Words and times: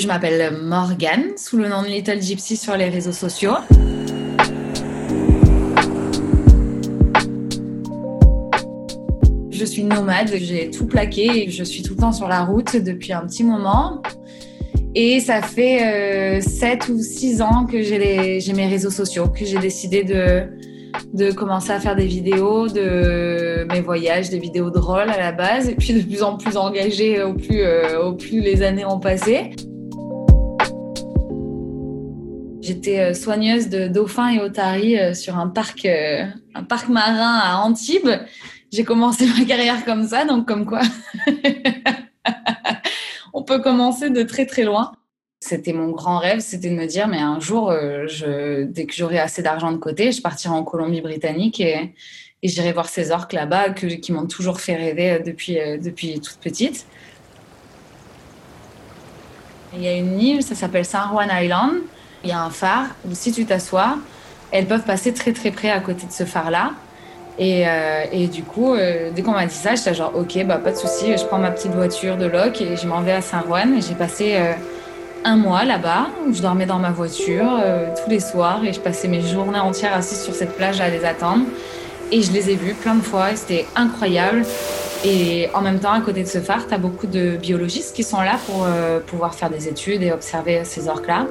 Je 0.00 0.06
m'appelle 0.06 0.56
Morgane, 0.62 1.36
sous 1.36 1.58
le 1.58 1.68
nom 1.68 1.82
de 1.82 1.88
Little 1.88 2.22
Gypsy 2.22 2.56
sur 2.56 2.74
les 2.74 2.88
réseaux 2.88 3.12
sociaux. 3.12 3.52
Je 9.50 9.64
suis 9.66 9.84
nomade, 9.84 10.30
j'ai 10.36 10.70
tout 10.70 10.86
plaqué 10.86 11.44
et 11.44 11.50
je 11.50 11.62
suis 11.62 11.82
tout 11.82 11.92
le 11.92 12.00
temps 12.00 12.12
sur 12.12 12.28
la 12.28 12.44
route 12.46 12.76
depuis 12.76 13.12
un 13.12 13.26
petit 13.26 13.44
moment. 13.44 14.00
Et 14.94 15.20
ça 15.20 15.42
fait 15.42 16.40
7 16.40 16.88
euh, 16.88 16.94
ou 16.94 17.02
6 17.02 17.42
ans 17.42 17.66
que 17.70 17.82
j'ai 17.82 18.52
mes 18.56 18.68
réseaux 18.68 18.88
sociaux, 18.88 19.28
que 19.28 19.44
j'ai 19.44 19.58
décidé 19.58 20.02
de, 20.02 20.44
de 21.12 21.30
commencer 21.30 21.72
à 21.72 21.78
faire 21.78 21.94
des 21.94 22.06
vidéos 22.06 22.68
de 22.68 23.66
mes 23.70 23.82
voyages, 23.82 24.30
des 24.30 24.38
vidéos 24.38 24.70
drôles 24.70 25.10
à 25.10 25.18
la 25.18 25.32
base, 25.32 25.68
et 25.68 25.74
puis 25.74 25.92
de 25.92 26.00
plus 26.00 26.22
en 26.22 26.38
plus 26.38 26.56
engagée 26.56 27.22
au 27.22 27.34
plus, 27.34 27.60
euh, 27.60 28.02
au 28.02 28.14
plus 28.14 28.40
les 28.40 28.62
années 28.62 28.86
ont 28.86 28.98
passé. 28.98 29.50
J'étais 32.60 33.00
euh, 33.00 33.14
soigneuse 33.14 33.68
de 33.68 33.88
dauphins 33.88 34.30
et 34.30 34.40
otaries 34.40 35.14
sur 35.14 35.38
un 35.38 35.48
parc, 35.48 35.86
un 35.86 36.64
parc 36.68 36.88
marin 36.88 37.38
à 37.42 37.58
Antibes 37.58 38.10
j'ai 38.72 38.84
commencé 38.84 39.26
ma 39.26 39.44
carrière 39.44 39.84
comme 39.84 40.06
ça, 40.06 40.24
donc 40.24 40.46
comme 40.46 40.64
quoi 40.64 40.80
on 43.32 43.42
peut 43.42 43.60
commencer 43.60 44.10
de 44.10 44.22
très 44.22 44.46
très 44.46 44.62
loin. 44.62 44.92
C'était 45.40 45.72
mon 45.72 45.90
grand 45.90 46.18
rêve, 46.18 46.40
c'était 46.40 46.68
de 46.68 46.74
me 46.74 46.86
dire, 46.86 47.08
mais 47.08 47.18
un 47.18 47.40
jour, 47.40 47.70
euh, 47.70 48.66
dès 48.68 48.84
que 48.84 48.94
j'aurai 48.94 49.18
assez 49.18 49.42
d'argent 49.42 49.72
de 49.72 49.78
côté, 49.78 50.12
je 50.12 50.20
partirai 50.20 50.54
en 50.54 50.62
Colombie-Britannique 50.64 51.60
et, 51.60 51.94
j'irai 52.42 52.72
voir 52.72 52.88
ces 52.88 53.10
orques 53.10 53.32
là-bas 53.32 53.70
qui 53.70 54.12
m'ont 54.12 54.26
toujours 54.26 54.60
fait 54.60 54.76
rêver 54.76 55.12
euh, 55.12 55.18
depuis, 55.18 55.58
euh, 55.58 55.78
depuis 55.78 56.20
toute 56.20 56.38
petite. 56.38 56.86
Il 59.74 59.82
y 59.82 59.88
a 59.88 59.96
une 59.96 60.20
île, 60.20 60.42
ça 60.42 60.54
s'appelle 60.54 60.84
San 60.84 61.08
Juan 61.10 61.28
Island. 61.32 61.82
Il 62.22 62.30
y 62.30 62.32
a 62.32 62.42
un 62.42 62.50
phare 62.50 62.86
où 63.06 63.14
si 63.14 63.32
tu 63.32 63.46
t'assois, 63.46 63.96
elles 64.52 64.66
peuvent 64.66 64.84
passer 64.84 65.12
très 65.14 65.32
très 65.32 65.50
près 65.50 65.70
à 65.70 65.80
côté 65.80 66.06
de 66.06 66.12
ce 66.12 66.24
phare-là. 66.24 66.72
Et, 67.38 67.66
euh, 67.66 68.26
du 68.26 68.42
coup, 68.42 68.74
euh, 68.74 69.10
dès 69.14 69.22
qu'on 69.22 69.30
m'a 69.30 69.46
dit 69.46 69.54
ça, 69.54 69.74
j'étais 69.74 69.94
genre, 69.94 70.12
ok, 70.14 70.44
bah, 70.44 70.58
pas 70.58 70.72
de 70.72 70.76
souci, 70.76 71.16
je 71.16 71.24
prends 71.24 71.38
ma 71.38 71.50
petite 71.50 71.72
voiture 71.72 72.18
de 72.18 72.26
loc 72.26 72.60
et 72.60 72.76
je 72.76 72.86
m'en 72.86 73.00
vais 73.00 73.12
à 73.12 73.22
Saint-Juan. 73.22 73.80
J'ai 73.80 73.94
passé 73.94 74.34
euh, 74.34 74.52
un 75.24 75.36
mois 75.36 75.64
là-bas 75.64 76.08
où 76.26 76.34
je 76.34 76.42
dormais 76.42 76.66
dans 76.66 76.78
ma 76.78 76.90
voiture 76.90 77.62
tous 78.02 78.10
les 78.10 78.20
soirs 78.20 78.62
et 78.64 78.72
je 78.72 78.80
passais 78.80 79.08
mes 79.08 79.22
journées 79.22 79.58
entières 79.58 79.94
assises 79.94 80.22
sur 80.22 80.34
cette 80.34 80.54
plage 80.54 80.80
à 80.80 80.88
les 80.88 81.04
attendre. 81.04 81.44
Et 82.12 82.22
je 82.22 82.32
les 82.32 82.50
ai 82.50 82.56
vus 82.56 82.74
plein 82.74 82.94
de 82.94 83.02
fois 83.02 83.34
c'était 83.36 83.66
incroyable. 83.76 84.44
Et 85.04 85.48
en 85.54 85.62
même 85.62 85.78
temps, 85.78 85.92
à 85.92 86.00
côté 86.00 86.22
de 86.22 86.28
ce 86.28 86.40
phare, 86.40 86.66
tu 86.66 86.74
as 86.74 86.78
beaucoup 86.78 87.06
de 87.06 87.36
biologistes 87.36 87.94
qui 87.94 88.02
sont 88.02 88.20
là 88.20 88.38
pour 88.46 88.66
pouvoir 89.06 89.34
faire 89.34 89.48
des 89.50 89.68
études 89.68 90.02
et 90.02 90.12
observer 90.12 90.64
ces 90.64 90.88
orques-là. 90.88 91.26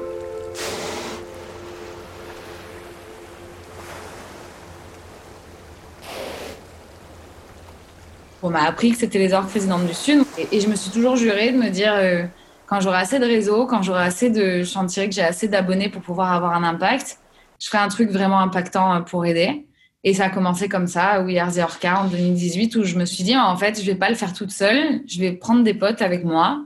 On 8.41 8.49
m'a 8.49 8.63
appris 8.63 8.91
que 8.91 8.97
c'était 8.97 9.19
les 9.19 9.33
orques 9.33 9.49
présidentes 9.49 9.85
du 9.85 9.93
Sud. 9.93 10.23
Et, 10.51 10.61
je 10.61 10.67
me 10.67 10.75
suis 10.75 10.91
toujours 10.91 11.15
juré 11.17 11.51
de 11.51 11.57
me 11.57 11.69
dire, 11.69 11.93
euh, 11.93 12.23
quand 12.67 12.79
j'aurai 12.79 12.97
assez 12.97 13.19
de 13.19 13.25
réseaux, 13.25 13.65
quand 13.65 13.81
j'aurai 13.81 14.03
assez 14.03 14.29
de... 14.29 14.63
Sentirai 14.63 15.09
que 15.09 15.15
j'ai 15.15 15.23
assez 15.23 15.47
d'abonnés 15.49 15.89
pour 15.89 16.01
pouvoir 16.01 16.31
avoir 16.31 16.53
un 16.53 16.63
impact, 16.63 17.19
je 17.59 17.67
ferai 17.67 17.79
un 17.79 17.89
truc 17.89 18.09
vraiment 18.11 18.39
impactant 18.39 18.95
euh, 18.95 18.99
pour 19.01 19.25
aider. 19.25 19.65
Et 20.05 20.13
ça 20.13 20.25
a 20.25 20.29
commencé 20.29 20.69
comme 20.69 20.87
ça, 20.87 21.21
We 21.21 21.37
Are 21.37 21.51
the 21.51 21.57
Orca 21.57 22.01
en 22.01 22.07
2018, 22.07 22.77
où 22.77 22.83
je 22.83 22.95
me 22.95 23.03
suis 23.03 23.25
dit, 23.25 23.35
en 23.35 23.57
fait, 23.57 23.81
je 23.81 23.85
vais 23.85 23.95
pas 23.95 24.09
le 24.09 24.15
faire 24.15 24.31
toute 24.31 24.51
seule. 24.51 25.01
Je 25.05 25.19
vais 25.19 25.33
prendre 25.33 25.63
des 25.63 25.73
potes 25.73 26.01
avec 26.01 26.23
moi 26.23 26.63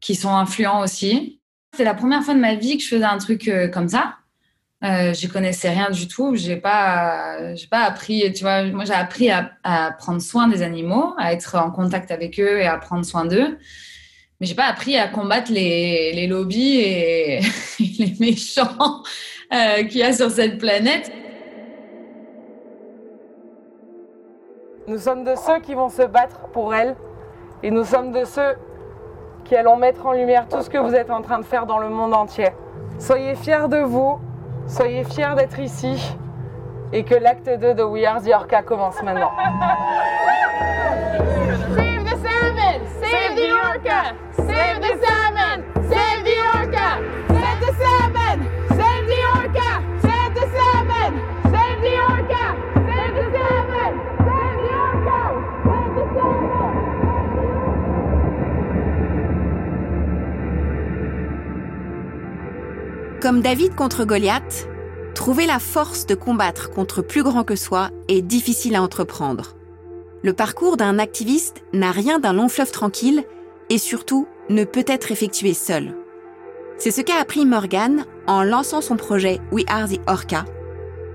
qui 0.00 0.14
sont 0.14 0.34
influents 0.34 0.80
aussi. 0.80 1.39
C'est 1.76 1.84
la 1.84 1.94
première 1.94 2.22
fois 2.22 2.34
de 2.34 2.40
ma 2.40 2.54
vie 2.54 2.76
que 2.76 2.82
je 2.82 2.88
faisais 2.88 3.04
un 3.04 3.18
truc 3.18 3.48
euh, 3.48 3.68
comme 3.68 3.88
ça. 3.88 4.16
Euh, 4.82 5.12
je 5.12 5.28
connaissais 5.28 5.70
rien 5.70 5.90
du 5.90 6.08
tout. 6.08 6.34
J'ai 6.34 6.56
pas, 6.56 7.54
j'ai 7.54 7.66
pas 7.66 7.82
appris. 7.84 8.32
Tu 8.32 8.42
vois, 8.42 8.64
moi 8.64 8.84
j'ai 8.84 8.94
appris 8.94 9.30
à, 9.30 9.92
prendre 9.98 10.20
soin 10.20 10.48
des 10.48 10.62
animaux, 10.62 11.14
à 11.18 11.32
être 11.32 11.56
en 11.56 11.70
contact 11.70 12.10
avec 12.10 12.40
eux 12.40 12.60
et 12.60 12.66
à 12.66 12.76
prendre 12.78 13.04
soin 13.04 13.24
d'eux. 13.24 13.58
Mais 14.40 14.46
j'ai 14.46 14.54
pas 14.54 14.64
appris 14.64 14.96
à 14.96 15.06
combattre 15.08 15.52
les, 15.52 16.12
les 16.12 16.26
lobbies 16.26 16.80
et, 16.80 17.40
les 17.78 18.16
méchants 18.18 19.02
euh, 19.52 19.84
qu'il 19.84 19.98
y 19.98 20.02
a 20.02 20.12
sur 20.12 20.30
cette 20.30 20.58
planète. 20.58 21.12
Nous 24.88 24.98
sommes 24.98 25.24
de 25.24 25.34
ceux 25.36 25.60
qui 25.60 25.74
vont 25.74 25.90
se 25.90 26.02
battre 26.02 26.48
pour 26.52 26.74
elles 26.74 26.96
et 27.62 27.70
nous 27.70 27.84
sommes 27.84 28.12
de 28.12 28.24
ceux 28.24 28.56
qui 29.44 29.56
allons 29.56 29.76
mettre 29.76 30.06
en 30.06 30.12
lumière 30.12 30.46
tout 30.48 30.62
ce 30.62 30.70
que 30.70 30.78
vous 30.78 30.94
êtes 30.94 31.10
en 31.10 31.22
train 31.22 31.38
de 31.38 31.44
faire 31.44 31.66
dans 31.66 31.78
le 31.78 31.88
monde 31.88 32.14
entier. 32.14 32.48
Soyez 32.98 33.34
fiers 33.34 33.68
de 33.68 33.78
vous, 33.78 34.18
Soyez 34.70 35.02
fiers 35.02 35.34
d'être 35.36 35.58
ici 35.58 36.16
et 36.92 37.02
que 37.02 37.16
l'acte 37.16 37.50
2 37.50 37.74
de 37.74 37.82
We 37.82 38.04
Are 38.04 38.22
the 38.22 38.30
Orca 38.32 38.62
commence 38.62 39.02
maintenant. 39.02 39.32
Comme 63.20 63.42
David 63.42 63.74
contre 63.74 64.06
Goliath, 64.06 64.66
trouver 65.14 65.44
la 65.44 65.58
force 65.58 66.06
de 66.06 66.14
combattre 66.14 66.70
contre 66.70 67.02
plus 67.02 67.22
grand 67.22 67.44
que 67.44 67.54
soi 67.54 67.90
est 68.08 68.22
difficile 68.22 68.74
à 68.74 68.82
entreprendre. 68.82 69.56
Le 70.22 70.32
parcours 70.32 70.78
d'un 70.78 70.98
activiste 70.98 71.62
n'a 71.74 71.90
rien 71.90 72.18
d'un 72.18 72.32
long 72.32 72.48
fleuve 72.48 72.70
tranquille 72.70 73.24
et 73.68 73.76
surtout 73.76 74.26
ne 74.48 74.64
peut 74.64 74.86
être 74.86 75.12
effectué 75.12 75.52
seul. 75.52 75.94
C'est 76.78 76.90
ce 76.90 77.02
qu'a 77.02 77.20
appris 77.20 77.44
Morgan 77.44 78.06
en 78.26 78.42
lançant 78.42 78.80
son 78.80 78.96
projet 78.96 79.38
We 79.52 79.66
Are 79.68 79.86
the 79.86 80.00
Orca 80.06 80.46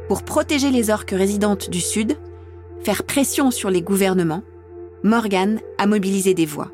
pour 0.08 0.22
protéger 0.22 0.70
les 0.70 0.92
orques 0.92 1.10
résidentes 1.10 1.72
du 1.72 1.82
Sud, 1.82 2.20
faire 2.84 3.02
pression 3.02 3.50
sur 3.50 3.72
les 3.72 3.82
gouvernements. 3.82 4.44
Morgan 5.02 5.60
a 5.80 5.88
mobilisé 5.88 6.36
des 6.36 6.46
voix. 6.46 6.70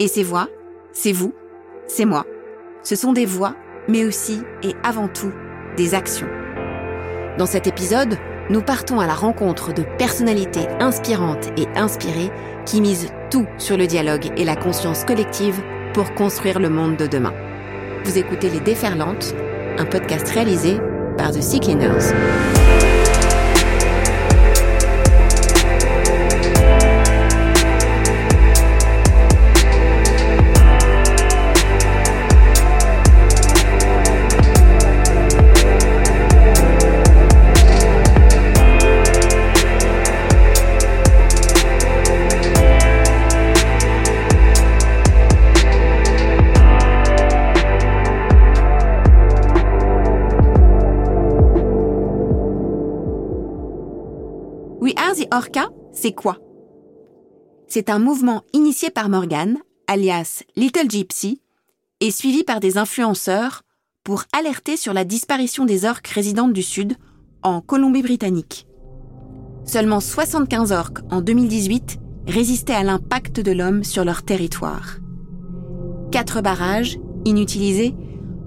Et 0.00 0.08
ces 0.08 0.22
voix, 0.22 0.48
c'est 0.92 1.12
vous, 1.12 1.34
c'est 1.86 2.06
moi. 2.06 2.24
Ce 2.82 2.96
sont 2.96 3.12
des 3.12 3.26
voix 3.26 3.54
mais 3.88 4.04
aussi 4.04 4.42
et 4.62 4.74
avant 4.84 5.08
tout 5.08 5.32
des 5.76 5.94
actions. 5.94 6.28
Dans 7.38 7.46
cet 7.46 7.66
épisode, 7.66 8.18
nous 8.50 8.62
partons 8.62 9.00
à 9.00 9.06
la 9.06 9.14
rencontre 9.14 9.72
de 9.74 9.82
personnalités 9.98 10.66
inspirantes 10.80 11.48
et 11.56 11.66
inspirées 11.76 12.30
qui 12.64 12.80
misent 12.80 13.12
tout 13.30 13.46
sur 13.58 13.76
le 13.76 13.86
dialogue 13.86 14.30
et 14.36 14.44
la 14.44 14.56
conscience 14.56 15.04
collective 15.04 15.60
pour 15.92 16.14
construire 16.14 16.58
le 16.58 16.68
monde 16.68 16.96
de 16.96 17.06
demain. 17.06 17.34
Vous 18.04 18.18
écoutez 18.18 18.50
Les 18.50 18.60
Déferlantes, 18.60 19.34
un 19.78 19.84
podcast 19.84 20.28
réalisé 20.28 20.78
par 21.16 21.32
The 21.32 21.42
Sea 21.42 21.60
Cleaners. 21.60 22.97
C'est 56.08 56.14
quoi? 56.14 56.38
C'est 57.66 57.90
un 57.90 57.98
mouvement 57.98 58.42
initié 58.54 58.88
par 58.88 59.10
Morgan, 59.10 59.58
alias 59.88 60.42
Little 60.56 60.88
Gypsy, 60.88 61.42
et 62.00 62.10
suivi 62.10 62.44
par 62.44 62.60
des 62.60 62.78
influenceurs 62.78 63.60
pour 64.04 64.24
alerter 64.32 64.78
sur 64.78 64.94
la 64.94 65.04
disparition 65.04 65.66
des 65.66 65.84
orques 65.84 66.08
résidentes 66.08 66.54
du 66.54 66.62
Sud 66.62 66.94
en 67.42 67.60
Colombie-Britannique. 67.60 68.66
Seulement 69.66 70.00
75 70.00 70.72
orques 70.72 71.00
en 71.10 71.20
2018 71.20 71.98
résistaient 72.26 72.72
à 72.72 72.84
l'impact 72.84 73.40
de 73.40 73.52
l'homme 73.52 73.84
sur 73.84 74.06
leur 74.06 74.22
territoire. 74.22 74.96
Quatre 76.10 76.40
barrages, 76.40 76.98
inutilisés, 77.26 77.94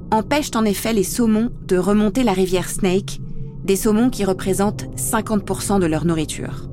empêchent 0.09 0.55
en 0.55 0.65
effet 0.65 0.93
les 0.93 1.03
saumons 1.03 1.51
de 1.67 1.77
remonter 1.77 2.23
la 2.23 2.33
rivière 2.33 2.71
Snake, 2.71 3.19
des 3.63 3.75
saumons 3.75 4.09
qui 4.09 4.25
représentent 4.25 4.87
50% 4.95 5.79
de 5.79 5.85
leur 5.85 6.05
nourriture. 6.05 6.70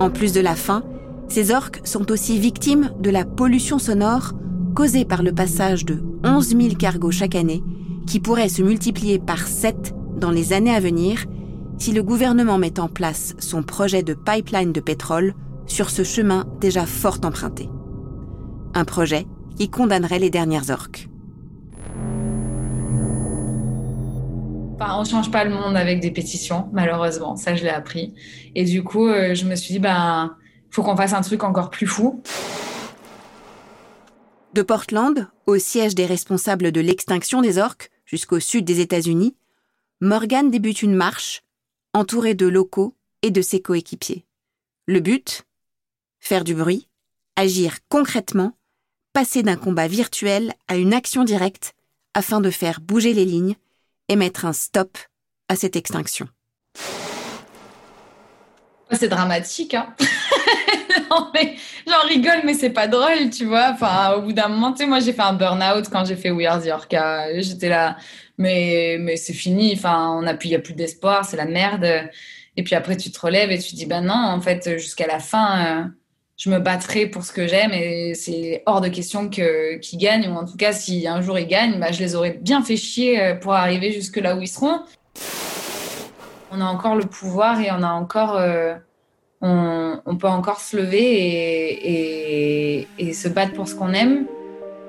En 0.00 0.08
plus 0.08 0.32
de 0.32 0.40
la 0.40 0.56
faim, 0.56 0.82
ces 1.28 1.52
orques 1.52 1.82
sont 1.84 2.10
aussi 2.10 2.38
victimes 2.38 2.90
de 3.00 3.10
la 3.10 3.26
pollution 3.26 3.78
sonore 3.78 4.32
causée 4.74 5.04
par 5.04 5.22
le 5.22 5.30
passage 5.30 5.84
de 5.84 6.02
11 6.24 6.56
000 6.56 6.74
cargos 6.76 7.10
chaque 7.10 7.34
année, 7.34 7.62
qui 8.06 8.18
pourraient 8.18 8.48
se 8.48 8.62
multiplier 8.62 9.18
par 9.18 9.46
7 9.46 9.94
dans 10.16 10.30
les 10.30 10.54
années 10.54 10.74
à 10.74 10.80
venir 10.80 11.26
si 11.78 11.92
le 11.92 12.02
gouvernement 12.02 12.56
met 12.56 12.80
en 12.80 12.88
place 12.88 13.34
son 13.38 13.62
projet 13.62 14.02
de 14.02 14.14
pipeline 14.14 14.72
de 14.72 14.80
pétrole 14.80 15.34
sur 15.66 15.90
ce 15.90 16.02
chemin 16.02 16.46
déjà 16.60 16.86
fort 16.86 17.18
emprunté. 17.22 17.68
Un 18.72 18.86
projet 18.86 19.26
qui 19.56 19.68
condamnerait 19.68 20.18
les 20.18 20.30
dernières 20.30 20.70
orques. 20.70 21.09
Enfin, 24.80 24.98
on 24.98 25.04
change 25.04 25.30
pas 25.30 25.44
le 25.44 25.50
monde 25.50 25.76
avec 25.76 26.00
des 26.00 26.10
pétitions, 26.10 26.70
malheureusement. 26.72 27.36
Ça, 27.36 27.54
je 27.54 27.62
l'ai 27.64 27.68
appris. 27.68 28.14
Et 28.54 28.64
du 28.64 28.82
coup, 28.82 29.08
euh, 29.08 29.34
je 29.34 29.44
me 29.44 29.54
suis 29.54 29.74
dit, 29.74 29.78
ben, 29.78 30.34
faut 30.70 30.82
qu'on 30.82 30.96
fasse 30.96 31.12
un 31.12 31.20
truc 31.20 31.44
encore 31.44 31.68
plus 31.68 31.86
fou. 31.86 32.22
De 34.54 34.62
Portland, 34.62 35.28
au 35.46 35.58
siège 35.58 35.94
des 35.94 36.06
responsables 36.06 36.72
de 36.72 36.80
l'extinction 36.80 37.42
des 37.42 37.58
orques, 37.58 37.90
jusqu'au 38.06 38.40
sud 38.40 38.64
des 38.64 38.80
États-Unis, 38.80 39.36
Morgan 40.00 40.50
débute 40.50 40.80
une 40.80 40.94
marche, 40.94 41.42
entourée 41.92 42.34
de 42.34 42.46
locaux 42.46 42.96
et 43.20 43.30
de 43.30 43.42
ses 43.42 43.60
coéquipiers. 43.60 44.24
Le 44.86 45.00
but 45.00 45.42
Faire 46.20 46.42
du 46.42 46.54
bruit, 46.54 46.88
agir 47.36 47.76
concrètement, 47.90 48.56
passer 49.12 49.42
d'un 49.42 49.56
combat 49.56 49.88
virtuel 49.88 50.54
à 50.68 50.76
une 50.76 50.94
action 50.94 51.22
directe 51.22 51.74
afin 52.14 52.40
de 52.40 52.50
faire 52.50 52.80
bouger 52.80 53.12
les 53.12 53.26
lignes 53.26 53.56
et 54.10 54.16
mettre 54.16 54.44
un 54.44 54.52
stop 54.52 54.98
à 55.48 55.54
cette 55.54 55.76
extinction. 55.76 56.26
C'est 58.90 59.08
dramatique, 59.08 59.72
hein 59.74 59.94
j'en 61.86 62.08
rigole, 62.08 62.40
mais 62.44 62.54
c'est 62.54 62.70
pas 62.70 62.88
drôle, 62.88 63.30
tu 63.30 63.44
vois. 63.44 63.70
Enfin, 63.72 64.14
au 64.14 64.22
bout 64.22 64.32
d'un 64.32 64.48
moment, 64.48 64.72
tu 64.72 64.78
sais, 64.78 64.86
moi, 64.86 64.98
j'ai 64.98 65.12
fait 65.12 65.22
un 65.22 65.32
burn-out 65.32 65.88
quand 65.90 66.04
j'ai 66.04 66.16
fait 66.16 66.32
We 66.32 66.44
Are 66.46 66.60
the 66.60 66.68
Orca. 66.68 67.40
J'étais 67.40 67.68
là, 67.68 67.96
mais, 68.36 68.96
mais 68.98 69.16
c'est 69.16 69.32
fini. 69.32 69.72
Enfin, 69.76 70.10
on 70.20 70.26
a 70.26 70.34
il 70.42 70.50
y 70.50 70.56
a 70.56 70.58
plus 70.58 70.74
d'espoir, 70.74 71.24
c'est 71.24 71.36
la 71.36 71.44
merde. 71.44 71.86
Et 72.56 72.64
puis 72.64 72.74
après, 72.74 72.96
tu 72.96 73.12
te 73.12 73.20
relèves 73.20 73.52
et 73.52 73.58
tu 73.58 73.76
dis, 73.76 73.86
ben 73.86 74.00
non, 74.00 74.14
en 74.14 74.40
fait, 74.40 74.76
jusqu'à 74.78 75.06
la 75.06 75.20
fin, 75.20 75.64
euh, 75.64 75.84
je 76.40 76.48
me 76.48 76.58
battrai 76.58 77.06
pour 77.06 77.22
ce 77.22 77.32
que 77.34 77.46
j'aime 77.46 77.72
et 77.74 78.14
c'est 78.14 78.62
hors 78.64 78.80
de 78.80 78.88
question 78.88 79.28
que 79.28 79.76
qu'ils 79.76 79.98
gagnent. 79.98 80.26
Ou 80.30 80.36
en 80.36 80.46
tout 80.46 80.56
cas, 80.56 80.72
si 80.72 81.06
un 81.06 81.20
jour 81.20 81.38
ils 81.38 81.46
gagnent, 81.46 81.78
ben, 81.78 81.92
je 81.92 82.00
les 82.00 82.16
aurais 82.16 82.38
bien 82.40 82.62
fait 82.62 82.76
chier 82.76 83.22
euh, 83.22 83.34
pour 83.34 83.52
arriver 83.52 83.92
jusque 83.92 84.16
là 84.16 84.34
où 84.34 84.40
ils 84.40 84.48
seront. 84.48 84.80
On 86.50 86.62
a 86.62 86.64
encore 86.64 86.96
le 86.96 87.04
pouvoir 87.04 87.60
et 87.60 87.70
on 87.70 87.82
a 87.82 87.90
encore 87.90 88.38
euh, 88.38 88.74
on, 89.42 90.16
peut 90.18 90.28
encore 90.28 90.60
se 90.60 90.78
lever 90.78 91.18
et, 92.98 93.12
se 93.12 93.28
battre 93.28 93.52
pour 93.52 93.68
ce 93.68 93.74
qu'on 93.74 93.92
aime. 93.92 94.24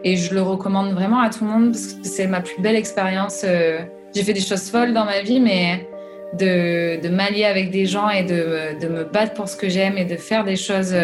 Et 0.06 0.16
je 0.16 0.34
le 0.34 0.42
recommande 0.42 0.94
vraiment 0.94 1.20
à 1.20 1.30
tout 1.30 1.44
le 1.44 1.52
monde 1.52 1.72
parce 1.74 1.96
que 1.96 2.04
c'est 2.04 2.28
ma 2.28 2.40
plus 2.40 2.62
belle 2.62 2.78
expérience. 2.78 3.42
Euh, 3.44 3.80
j'ai 4.16 4.24
fait 4.24 4.34
des 4.34 4.40
choses 4.40 4.70
folles 4.70 4.94
dans 4.94 5.06
ma 5.06 5.20
vie, 5.20 5.42
mais 5.42 5.86
de, 6.40 7.10
m'allier 7.10 7.44
avec 7.44 7.72
des 7.72 7.86
gens 7.86 8.10
et 8.10 8.24
de, 8.24 8.88
me 8.88 9.04
battre 9.04 9.34
pour 9.34 9.50
ce 9.50 9.58
que 9.58 9.68
j'aime 9.68 9.98
et 9.98 10.06
de 10.06 10.16
faire 10.16 10.46
des 10.46 10.56
choses 10.56 10.96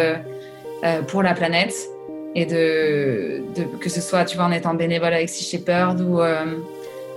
euh, 0.83 0.87
euh, 0.87 1.01
pour 1.01 1.23
la 1.23 1.33
planète. 1.33 1.73
Et 2.35 2.45
de, 2.45 3.41
que 3.79 3.89
ce 3.89 4.01
soit, 4.01 4.25
tu 4.25 4.37
vois, 4.37 4.45
en 4.45 4.51
étant 4.51 4.75
bénévole 4.75 5.13
avec 5.13 5.29
Sea 5.29 5.43
Shepherd 5.43 6.01
ou, 6.01 6.19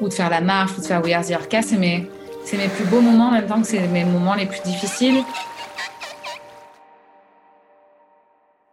ou 0.01 0.09
de 0.09 0.15
faire 0.15 0.31
la 0.31 0.41
marche 0.41 0.79
ou 0.79 0.81
de 0.81 0.87
faire 0.87 1.03
We 1.05 1.12
Are 1.12 1.27
the 1.27 1.33
Orca, 1.33 1.61
c'est 1.61 1.77
mes, 1.77 2.09
mes 2.53 2.69
plus 2.69 2.85
beaux 2.87 3.03
moments 3.03 3.29
en 3.29 3.33
même 3.33 3.47
temps 3.47 3.61
que 3.61 3.67
c'est 3.67 3.87
mes 3.89 4.05
moments 4.05 4.35
les 4.35 4.47
plus 4.47 4.62
difficiles. 4.62 5.23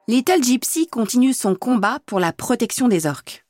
Little 0.07 0.41
Gypsy 0.41 0.87
continue 0.87 1.33
son 1.33 1.53
combat 1.53 1.99
pour 2.05 2.21
la 2.21 2.31
protection 2.31 2.87
des 2.87 3.07
orques. 3.07 3.43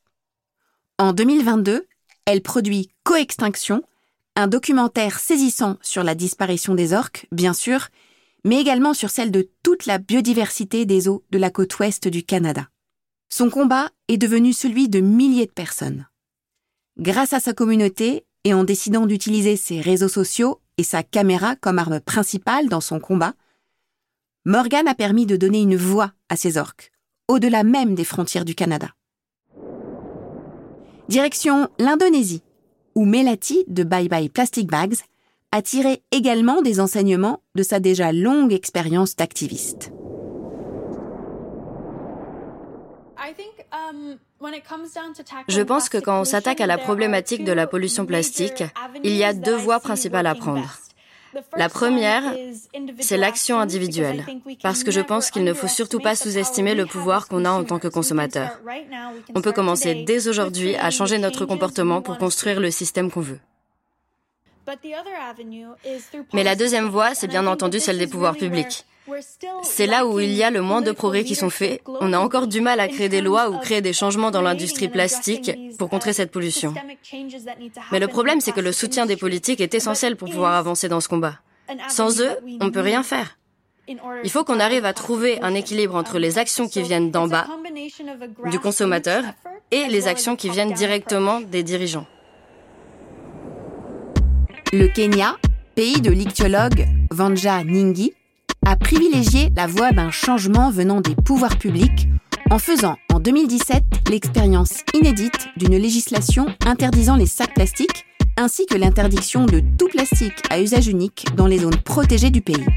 En 0.97 1.13
2022, 1.13 1.85
elle 2.25 2.41
produit 2.41 2.89
Coextinction, 3.03 3.83
un 4.35 4.47
documentaire 4.47 5.19
saisissant 5.19 5.77
sur 5.81 6.03
la 6.03 6.15
disparition 6.15 6.73
des 6.73 6.93
orques, 6.93 7.27
bien 7.31 7.53
sûr, 7.53 7.89
mais 8.43 8.59
également 8.59 8.93
sur 8.93 9.09
celle 9.09 9.31
de 9.31 9.49
toute 9.63 9.85
la 9.85 9.97
biodiversité 9.97 10.85
des 10.85 11.07
eaux 11.07 11.23
de 11.31 11.37
la 11.37 11.49
côte 11.49 11.77
ouest 11.79 12.07
du 12.07 12.23
Canada. 12.23 12.69
Son 13.29 13.49
combat 13.49 13.89
est 14.07 14.17
devenu 14.17 14.53
celui 14.53 14.89
de 14.89 14.99
milliers 14.99 15.47
de 15.47 15.51
personnes. 15.51 16.07
Grâce 16.97 17.33
à 17.33 17.39
sa 17.39 17.53
communauté 17.53 18.25
et 18.43 18.53
en 18.53 18.63
décidant 18.63 19.05
d'utiliser 19.05 19.57
ses 19.57 19.81
réseaux 19.81 20.07
sociaux 20.07 20.61
et 20.77 20.83
sa 20.83 21.03
caméra 21.03 21.55
comme 21.55 21.79
arme 21.79 21.99
principale 21.99 22.69
dans 22.69 22.81
son 22.81 22.99
combat, 22.99 23.33
Morgan 24.45 24.87
a 24.87 24.95
permis 24.95 25.25
de 25.25 25.35
donner 25.35 25.61
une 25.61 25.75
voix 25.75 26.13
à 26.29 26.37
ces 26.37 26.57
orques, 26.57 26.91
au-delà 27.27 27.63
même 27.63 27.95
des 27.95 28.05
frontières 28.05 28.45
du 28.45 28.55
Canada. 28.55 28.93
Direction 31.09 31.69
l'Indonésie, 31.79 32.43
où 32.95 33.05
Melati 33.05 33.65
de 33.67 33.83
Bye 33.83 34.07
Bye 34.07 34.29
Plastic 34.29 34.67
Bags 34.67 34.95
a 35.51 35.61
tiré 35.61 36.03
également 36.11 36.61
des 36.61 36.79
enseignements 36.79 37.41
de 37.55 37.63
sa 37.63 37.79
déjà 37.79 38.11
longue 38.11 38.53
expérience 38.53 39.15
d'activiste. 39.15 39.91
Um, 43.89 44.17
Je 45.47 45.61
pense 45.61 45.89
que 45.89 45.97
quand 45.97 46.21
on 46.21 46.23
s'attaque 46.23 46.61
à 46.61 46.67
la 46.67 46.77
problématique 46.77 47.43
de 47.43 47.51
la 47.51 47.67
pollution 47.67 48.05
plastique, 48.05 48.63
il 49.03 49.15
y 49.15 49.23
a 49.23 49.33
deux 49.33 49.55
voies 49.55 49.79
principales 49.79 50.27
à 50.27 50.35
prendre. 50.35 50.77
La 51.55 51.69
première, 51.69 52.23
c'est 52.99 53.17
l'action 53.17 53.59
individuelle, 53.59 54.25
parce 54.63 54.83
que 54.83 54.91
je 54.91 55.01
pense 55.01 55.29
qu'il 55.29 55.43
ne 55.43 55.53
faut 55.53 55.67
surtout 55.67 55.99
pas 55.99 56.15
sous-estimer 56.15 56.75
le 56.75 56.85
pouvoir 56.85 57.27
qu'on 57.27 57.45
a 57.45 57.51
en 57.51 57.63
tant 57.63 57.79
que 57.79 57.87
consommateur. 57.87 58.59
On 59.35 59.41
peut 59.41 59.51
commencer 59.51 60.03
dès 60.05 60.27
aujourd'hui 60.27 60.75
à 60.75 60.89
changer 60.89 61.17
notre 61.17 61.45
comportement 61.45 62.01
pour 62.01 62.17
construire 62.17 62.59
le 62.59 62.71
système 62.71 63.11
qu'on 63.11 63.21
veut. 63.21 63.39
Mais 66.33 66.43
la 66.43 66.55
deuxième 66.55 66.87
voie, 66.89 67.15
c'est 67.15 67.27
bien 67.27 67.47
entendu 67.47 67.79
celle 67.79 67.97
des 67.97 68.07
pouvoirs 68.07 68.35
publics. 68.35 68.85
C'est 69.63 69.87
là 69.87 70.05
où 70.05 70.19
il 70.19 70.33
y 70.33 70.43
a 70.43 70.51
le 70.51 70.61
moins 70.61 70.81
de 70.81 70.91
progrès 70.91 71.23
qui 71.23 71.35
sont 71.35 71.49
faits. 71.49 71.81
On 71.85 72.11
a 72.11 72.19
encore 72.19 72.47
du 72.47 72.59
mal 72.59 72.79
à 72.79 72.87
créer 72.87 73.09
des 73.09 73.21
lois 73.21 73.49
ou 73.49 73.57
créer 73.57 73.81
des 73.81 73.93
changements 73.93 74.31
dans 74.31 74.41
l'industrie 74.41 74.89
plastique 74.89 75.51
pour 75.77 75.89
contrer 75.89 76.11
cette 76.13 76.31
pollution. 76.31 76.73
Mais 77.91 77.99
le 77.99 78.07
problème, 78.07 78.41
c'est 78.41 78.51
que 78.51 78.59
le 78.59 78.73
soutien 78.73 79.05
des 79.05 79.15
politiques 79.15 79.61
est 79.61 79.73
essentiel 79.73 80.17
pour 80.17 80.29
pouvoir 80.29 80.55
avancer 80.55 80.89
dans 80.89 80.99
ce 80.99 81.07
combat. 81.07 81.39
Sans 81.89 82.21
eux, 82.21 82.31
on 82.59 82.65
ne 82.65 82.69
peut 82.69 82.81
rien 82.81 83.03
faire. 83.03 83.37
Il 84.23 84.29
faut 84.29 84.43
qu'on 84.43 84.59
arrive 84.59 84.83
à 84.83 84.93
trouver 84.93 85.41
un 85.41 85.53
équilibre 85.53 85.95
entre 85.95 86.19
les 86.19 86.37
actions 86.37 86.67
qui 86.67 86.81
viennent 86.81 87.09
d'en 87.09 87.27
bas, 87.27 87.47
du 88.49 88.59
consommateur, 88.59 89.23
et 89.71 89.87
les 89.87 90.07
actions 90.07 90.35
qui 90.35 90.49
viennent 90.49 90.73
directement 90.73 91.39
des 91.39 91.63
dirigeants. 91.63 92.05
Le 94.77 94.87
Kenya, 94.87 95.37
pays 95.73 96.01
de 96.01 96.11
l'ichthyologue 96.11 96.85
Vanja 97.09 97.63
Ningi, 97.63 98.13
a 98.63 98.75
privilégié 98.75 99.49
la 99.55 99.65
voie 99.65 99.91
d'un 99.91 100.11
changement 100.11 100.69
venant 100.69 101.01
des 101.01 101.15
pouvoirs 101.15 101.57
publics 101.57 102.07
en 102.51 102.59
faisant 102.59 102.95
en 103.11 103.19
2017 103.19 103.83
l'expérience 104.11 104.83
inédite 104.93 105.47
d'une 105.57 105.77
législation 105.77 106.45
interdisant 106.63 107.15
les 107.15 107.25
sacs 107.25 107.55
plastiques 107.55 108.05
ainsi 108.37 108.67
que 108.67 108.75
l'interdiction 108.75 109.47
de 109.47 109.63
tout 109.79 109.87
plastique 109.87 110.43
à 110.51 110.61
usage 110.61 110.87
unique 110.87 111.25
dans 111.35 111.47
les 111.47 111.57
zones 111.57 111.81
protégées 111.81 112.29
du 112.29 112.41
pays. 112.41 112.67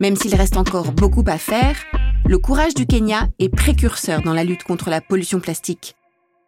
Même 0.00 0.16
s'il 0.16 0.34
reste 0.34 0.58
encore 0.58 0.92
beaucoup 0.92 1.24
à 1.28 1.38
faire, 1.38 1.78
le 2.26 2.36
courage 2.36 2.74
du 2.74 2.84
Kenya 2.84 3.30
est 3.38 3.48
précurseur 3.48 4.20
dans 4.20 4.34
la 4.34 4.44
lutte 4.44 4.64
contre 4.64 4.90
la 4.90 5.00
pollution 5.00 5.40
plastique. 5.40 5.96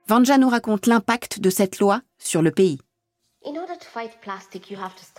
Vanja 0.08 0.36
nous 0.36 0.50
raconte 0.50 0.86
l'impact 0.86 1.40
de 1.40 1.48
cette 1.48 1.78
loi 1.78 2.02
sur 2.18 2.42
le 2.42 2.50
pays. 2.50 2.78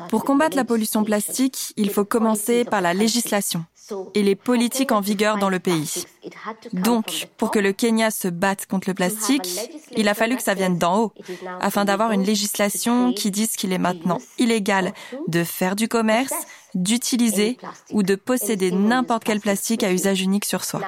Pour 0.10 0.24
combattre 0.24 0.58
la 0.58 0.66
pollution 0.66 1.04
plastique, 1.04 1.74
il 1.78 1.90
faut 1.90 2.06
commencer 2.06 2.66
par 2.66 2.82
la 2.82 2.94
législation 2.94 3.66
et 4.14 4.24
les 4.24 4.36
politiques 4.36 4.92
en 4.92 5.00
vigueur 5.00 5.38
dans 5.38 5.50
le 5.50 5.60
pays. 5.60 6.06
Donc, 6.74 7.28
pour 7.38 7.50
que 7.50 7.60
le 7.60 7.72
Kenya 7.72 8.12
se 8.12 8.28
batte 8.28 8.66
contre 8.66 8.90
le 8.90 8.94
plastique, 8.94 9.48
il 9.96 10.08
a 10.08 10.14
fallu 10.14 10.36
que 10.36 10.44
ça 10.44 10.54
vienne 10.54 10.78
d'en 10.78 11.00
haut, 11.00 11.14
afin 11.60 11.86
d'avoir 11.86 12.12
une 12.12 12.24
législation 12.24 13.14
qui 13.14 13.32
dise 13.32 13.56
qu'il 13.56 13.74
est 13.74 13.80
maintenant 13.80 14.20
illégal 14.38 14.94
de 15.28 15.44
faire 15.44 15.76
du 15.76 15.88
commerce, 15.88 16.34
d'utiliser 16.76 17.58
ou 17.92 18.04
de 18.04 18.16
posséder 18.16 18.72
n'importe 18.72 19.24
quel 19.24 19.40
plastique 19.40 19.84
à 19.84 19.92
usage 19.92 20.22
unique 20.22 20.46
sur 20.46 20.66
soi. 20.66 20.82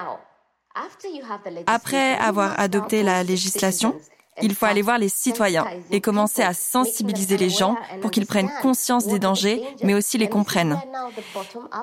Après 1.65 2.15
avoir 2.17 2.59
adopté 2.59 3.03
la 3.03 3.23
législation, 3.23 3.95
il 4.41 4.55
faut 4.55 4.65
aller 4.65 4.81
voir 4.81 4.97
les 4.97 5.09
citoyens 5.09 5.65
et 5.91 6.01
commencer 6.01 6.41
à 6.41 6.53
sensibiliser 6.53 7.37
les 7.37 7.49
gens 7.49 7.75
pour 8.01 8.11
qu'ils 8.11 8.25
prennent 8.25 8.51
conscience 8.61 9.07
des 9.07 9.19
dangers, 9.19 9.63
mais 9.83 9.93
aussi 9.93 10.17
les 10.17 10.29
comprennent. 10.29 10.79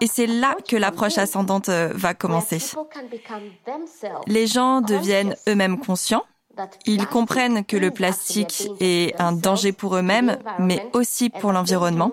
Et 0.00 0.06
c'est 0.06 0.26
là 0.26 0.56
que 0.66 0.76
l'approche 0.76 1.18
ascendante 1.18 1.68
euh, 1.68 1.90
va 1.94 2.14
commencer. 2.14 2.58
Les 4.26 4.46
gens 4.46 4.80
deviennent 4.80 5.36
eux-mêmes 5.48 5.78
conscients. 5.78 6.24
Ils 6.86 7.06
comprennent 7.06 7.64
que 7.64 7.76
le 7.76 7.90
plastique 7.90 8.68
est 8.80 9.14
un 9.20 9.32
danger 9.32 9.72
pour 9.72 9.96
eux-mêmes, 9.96 10.38
mais 10.58 10.84
aussi 10.92 11.30
pour 11.30 11.52
l'environnement. 11.52 12.10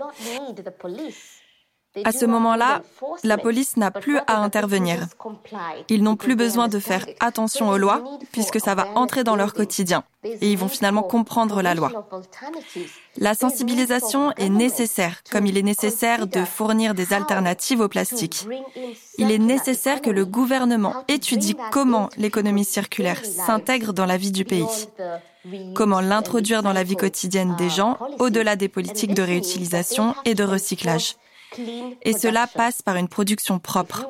À 2.03 2.11
ce 2.11 2.25
moment-là, 2.25 2.81
la 3.23 3.37
police 3.37 3.77
n'a 3.77 3.91
plus 3.91 4.17
à 4.27 4.41
intervenir. 4.41 5.07
Ils 5.89 6.03
n'ont 6.03 6.15
plus 6.15 6.35
besoin 6.35 6.67
de 6.67 6.79
faire 6.79 7.05
attention 7.19 7.69
aux 7.69 7.77
lois 7.77 8.03
puisque 8.31 8.59
ça 8.59 8.75
va 8.75 8.87
entrer 8.95 9.23
dans 9.23 9.35
leur 9.35 9.53
quotidien 9.53 10.03
et 10.23 10.51
ils 10.51 10.57
vont 10.57 10.67
finalement 10.67 11.03
comprendre 11.03 11.61
la 11.61 11.75
loi. 11.75 12.07
La 13.17 13.33
sensibilisation 13.33 14.31
est 14.33 14.49
nécessaire, 14.49 15.21
comme 15.31 15.45
il 15.45 15.57
est 15.57 15.63
nécessaire 15.63 16.27
de 16.27 16.43
fournir 16.43 16.95
des 16.95 17.13
alternatives 17.13 17.79
au 17.79 17.87
plastique. 17.87 18.47
Il 19.17 19.31
est 19.31 19.37
nécessaire 19.37 20.01
que 20.01 20.09
le 20.09 20.25
gouvernement 20.25 21.05
étudie 21.07 21.55
comment 21.71 22.09
l'économie 22.17 22.65
circulaire 22.65 23.23
s'intègre 23.23 23.93
dans 23.93 24.05
la 24.05 24.17
vie 24.17 24.31
du 24.31 24.43
pays, 24.43 24.89
comment 25.73 26.01
l'introduire 26.01 26.63
dans 26.63 26.73
la 26.73 26.83
vie 26.83 26.95
quotidienne 26.97 27.55
des 27.57 27.69
gens 27.69 27.97
au-delà 28.19 28.55
des 28.55 28.67
politiques 28.67 29.13
de 29.13 29.21
réutilisation 29.21 30.15
et 30.25 30.33
de 30.33 30.43
recyclage. 30.43 31.15
Et 32.01 32.13
cela 32.13 32.47
passe 32.47 32.81
par 32.81 32.95
une 32.95 33.07
production 33.07 33.59
propre. 33.59 34.05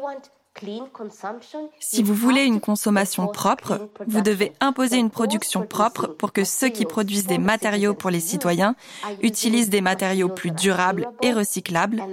Si 1.79 2.01
vous 2.03 2.13
voulez 2.13 2.43
une 2.43 2.61
consommation 2.61 3.27
propre, 3.27 3.89
vous 4.07 4.21
devez 4.21 4.53
imposer 4.61 4.97
une 4.97 5.09
production 5.09 5.65
propre 5.65 6.07
pour 6.07 6.31
que 6.31 6.45
ceux 6.45 6.69
qui 6.69 6.85
produisent 6.85 7.27
des 7.27 7.37
matériaux 7.37 7.93
pour 7.93 8.09
les 8.09 8.21
citoyens 8.21 8.75
utilisent 9.21 9.69
des 9.69 9.81
matériaux 9.81 10.29
plus 10.29 10.51
durables 10.51 11.09
et 11.21 11.33
recyclables. 11.33 12.03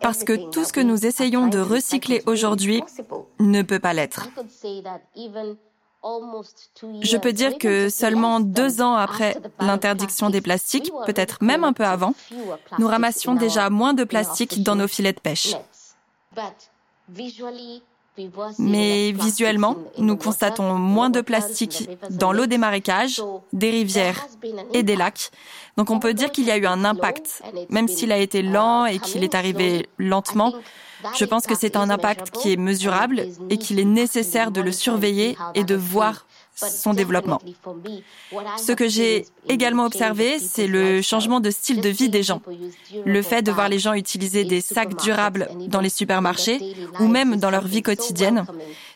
Parce 0.00 0.24
que 0.24 0.50
tout 0.50 0.64
ce 0.64 0.72
que 0.72 0.80
nous 0.80 1.04
essayons 1.04 1.48
de 1.48 1.58
recycler 1.58 2.22
aujourd'hui 2.26 2.82
ne 3.40 3.62
peut 3.62 3.80
pas 3.80 3.92
l'être. 3.92 4.28
Je 6.04 7.16
peux 7.16 7.32
dire 7.32 7.58
que 7.58 7.88
seulement 7.88 8.40
deux 8.40 8.82
ans 8.82 8.94
après 8.94 9.36
l'interdiction 9.60 10.30
des 10.30 10.40
plastiques, 10.40 10.90
peut-être 11.06 11.38
même 11.42 11.62
un 11.64 11.72
peu 11.72 11.84
avant, 11.84 12.14
nous 12.78 12.88
ramassions 12.88 13.34
déjà 13.34 13.70
moins 13.70 13.94
de 13.94 14.04
plastique 14.04 14.62
dans 14.62 14.74
nos 14.74 14.88
filets 14.88 15.12
de 15.12 15.20
pêche. 15.20 15.54
Mais 18.58 19.12
visuellement, 19.12 19.76
nous 19.98 20.16
constatons 20.16 20.74
moins 20.74 21.10
de 21.10 21.20
plastique 21.20 21.88
dans 22.10 22.32
l'eau 22.32 22.46
des 22.46 22.58
marécages, 22.58 23.22
des 23.52 23.70
rivières 23.70 24.26
et 24.74 24.82
des 24.82 24.96
lacs. 24.96 25.30
Donc 25.76 25.90
on 25.90 25.98
peut 25.98 26.12
dire 26.12 26.30
qu'il 26.30 26.44
y 26.44 26.50
a 26.50 26.58
eu 26.58 26.66
un 26.66 26.84
impact, 26.84 27.42
même 27.70 27.88
s'il 27.88 28.12
a 28.12 28.18
été 28.18 28.42
lent 28.42 28.84
et 28.84 28.98
qu'il 28.98 29.24
est 29.24 29.34
arrivé 29.34 29.88
lentement. 29.98 30.52
Je 31.14 31.24
pense 31.24 31.46
que 31.46 31.54
c'est 31.54 31.76
un 31.76 31.90
impact 31.90 32.30
qui 32.30 32.52
est 32.52 32.56
mesurable 32.56 33.26
et 33.50 33.56
qu'il 33.56 33.80
est 33.80 33.84
nécessaire 33.84 34.50
de 34.50 34.60
le 34.60 34.72
surveiller 34.72 35.36
et 35.54 35.64
de 35.64 35.74
voir 35.74 36.26
son 36.54 36.94
développement. 36.94 37.40
Ce 38.58 38.72
que 38.72 38.88
j'ai 38.88 39.26
également 39.48 39.86
observé, 39.86 40.38
c'est 40.38 40.66
le 40.66 41.02
changement 41.02 41.40
de 41.40 41.50
style 41.50 41.80
de 41.80 41.88
vie 41.88 42.08
des 42.08 42.22
gens. 42.22 42.42
Le 43.04 43.22
fait 43.22 43.42
de 43.42 43.52
voir 43.52 43.68
les 43.68 43.78
gens 43.78 43.94
utiliser 43.94 44.44
des 44.44 44.60
sacs 44.60 44.96
durables 45.02 45.48
dans 45.68 45.80
les 45.80 45.88
supermarchés 45.88 46.74
ou 47.00 47.08
même 47.08 47.36
dans 47.36 47.50
leur 47.50 47.66
vie 47.66 47.82
quotidienne, 47.82 48.46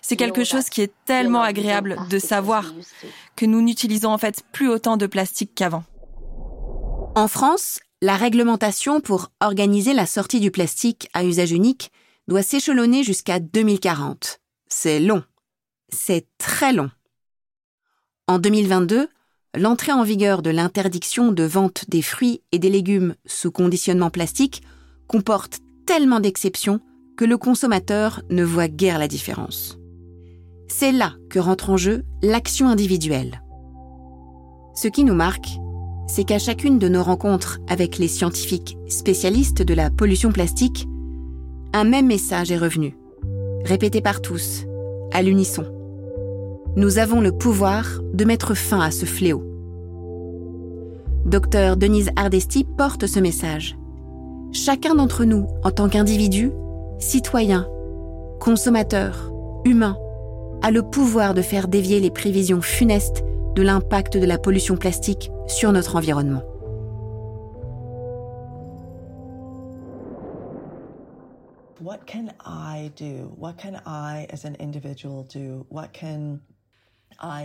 c'est 0.01 0.17
quelque 0.17 0.45
chose 0.45 0.69
qui 0.69 0.83
est 0.83 0.93
tellement 1.05 1.43
agréable 1.43 1.97
de 2.11 2.19
savoir 2.19 2.73
que 3.35 3.47
nous 3.47 3.63
n'utilisons 3.63 4.11
en 4.11 4.19
fait 4.19 4.43
plus 4.53 4.69
autant 4.69 4.97
de 4.97 5.07
plastique 5.07 5.53
qu'avant. 5.55 5.85
En 7.15 7.29
France, 7.29 7.81
la 8.03 8.17
réglementation 8.17 9.01
pour 9.01 9.31
organiser 9.41 9.95
la 9.95 10.07
sortie 10.07 10.41
du 10.41 10.51
plastique 10.51 11.09
à 11.15 11.25
usage 11.25 11.53
unique 11.53 11.91
doit 12.29 12.43
s'échelonner 12.43 13.05
jusqu'à 13.05 13.41
2040. 13.41 14.41
C'est 14.69 15.01
long. 15.01 15.23
C'est 15.89 16.27
très 16.39 16.73
long. 16.73 16.91
En 18.29 18.41
2022, 18.41 19.07
l'entrée 19.57 19.93
en 19.93 20.03
vigueur 20.03 20.43
de 20.43 20.51
l'interdiction 20.51 21.31
de 21.31 21.45
vente 21.45 21.85
des 21.89 22.03
fruits 22.03 22.43
et 22.51 22.59
des 22.59 22.71
légumes 22.71 23.15
sous 23.25 23.53
conditionnement 23.53 24.11
plastique 24.11 24.63
comporte 25.07 25.61
tellement 25.87 26.19
d'exceptions 26.19 26.81
que 27.17 27.25
le 27.25 27.39
consommateur 27.39 28.23
ne 28.29 28.43
voit 28.43 28.67
guère 28.67 28.99
la 28.99 29.07
différence. 29.07 29.79
C'est 30.67 30.91
là 30.91 31.13
que 31.31 31.39
rentre 31.39 31.71
en 31.71 31.77
jeu 31.77 32.03
l'action 32.21 32.67
individuelle. 32.67 33.43
Ce 34.75 34.89
qui 34.89 35.05
nous 35.05 35.15
marque, 35.15 35.49
c'est 36.09 36.25
qu'à 36.25 36.41
chacune 36.41 36.81
de 36.81 36.89
nos 36.89 37.05
rencontres 37.05 37.61
avec 37.69 37.97
les 37.97 38.09
scientifiques 38.09 38.77
spécialistes 38.89 39.63
de 39.63 39.73
la 39.73 39.89
pollution 39.89 40.33
plastique, 40.33 40.89
un 41.73 41.85
même 41.85 42.07
message 42.07 42.51
est 42.51 42.59
revenu, 42.59 42.97
répété 43.65 44.01
par 44.01 44.21
tous, 44.21 44.65
à 45.13 45.23
l'unisson. 45.23 45.76
Nous 46.77 46.99
avons 46.99 47.23
le 47.23 47.33
pouvoir 47.33 47.87
de 48.13 48.27
mettre 48.27 48.53
fin 48.53 48.81
à 48.81 48.91
ce 48.91 49.07
fléau. 49.07 49.43
Docteur 51.25 51.79
Denise 51.79 52.11
Ardesti 52.17 52.65
porte 52.65 53.07
ce 53.07 53.19
message. 53.19 53.79
Chacun 54.53 54.95
d'entre 54.95 55.25
nous, 55.25 55.47
en 55.65 55.71
tant 55.71 55.89
qu'individu, 55.89 56.53
citoyen, 56.99 57.67
consommateur, 58.41 59.33
humain, 59.65 59.97
a 60.61 60.71
le 60.71 60.83
pouvoir 60.83 61.33
de 61.33 61.41
faire 61.41 61.67
dévier 61.67 61.99
les 61.99 62.11
prévisions 62.11 62.61
funestes 62.61 63.25
de 63.55 63.63
l'impact 63.63 64.19
de 64.19 64.27
la 64.27 64.37
pollution 64.37 64.77
plastique 64.77 65.31
sur 65.47 65.73
notre 65.73 65.97
environnement. 65.97 66.43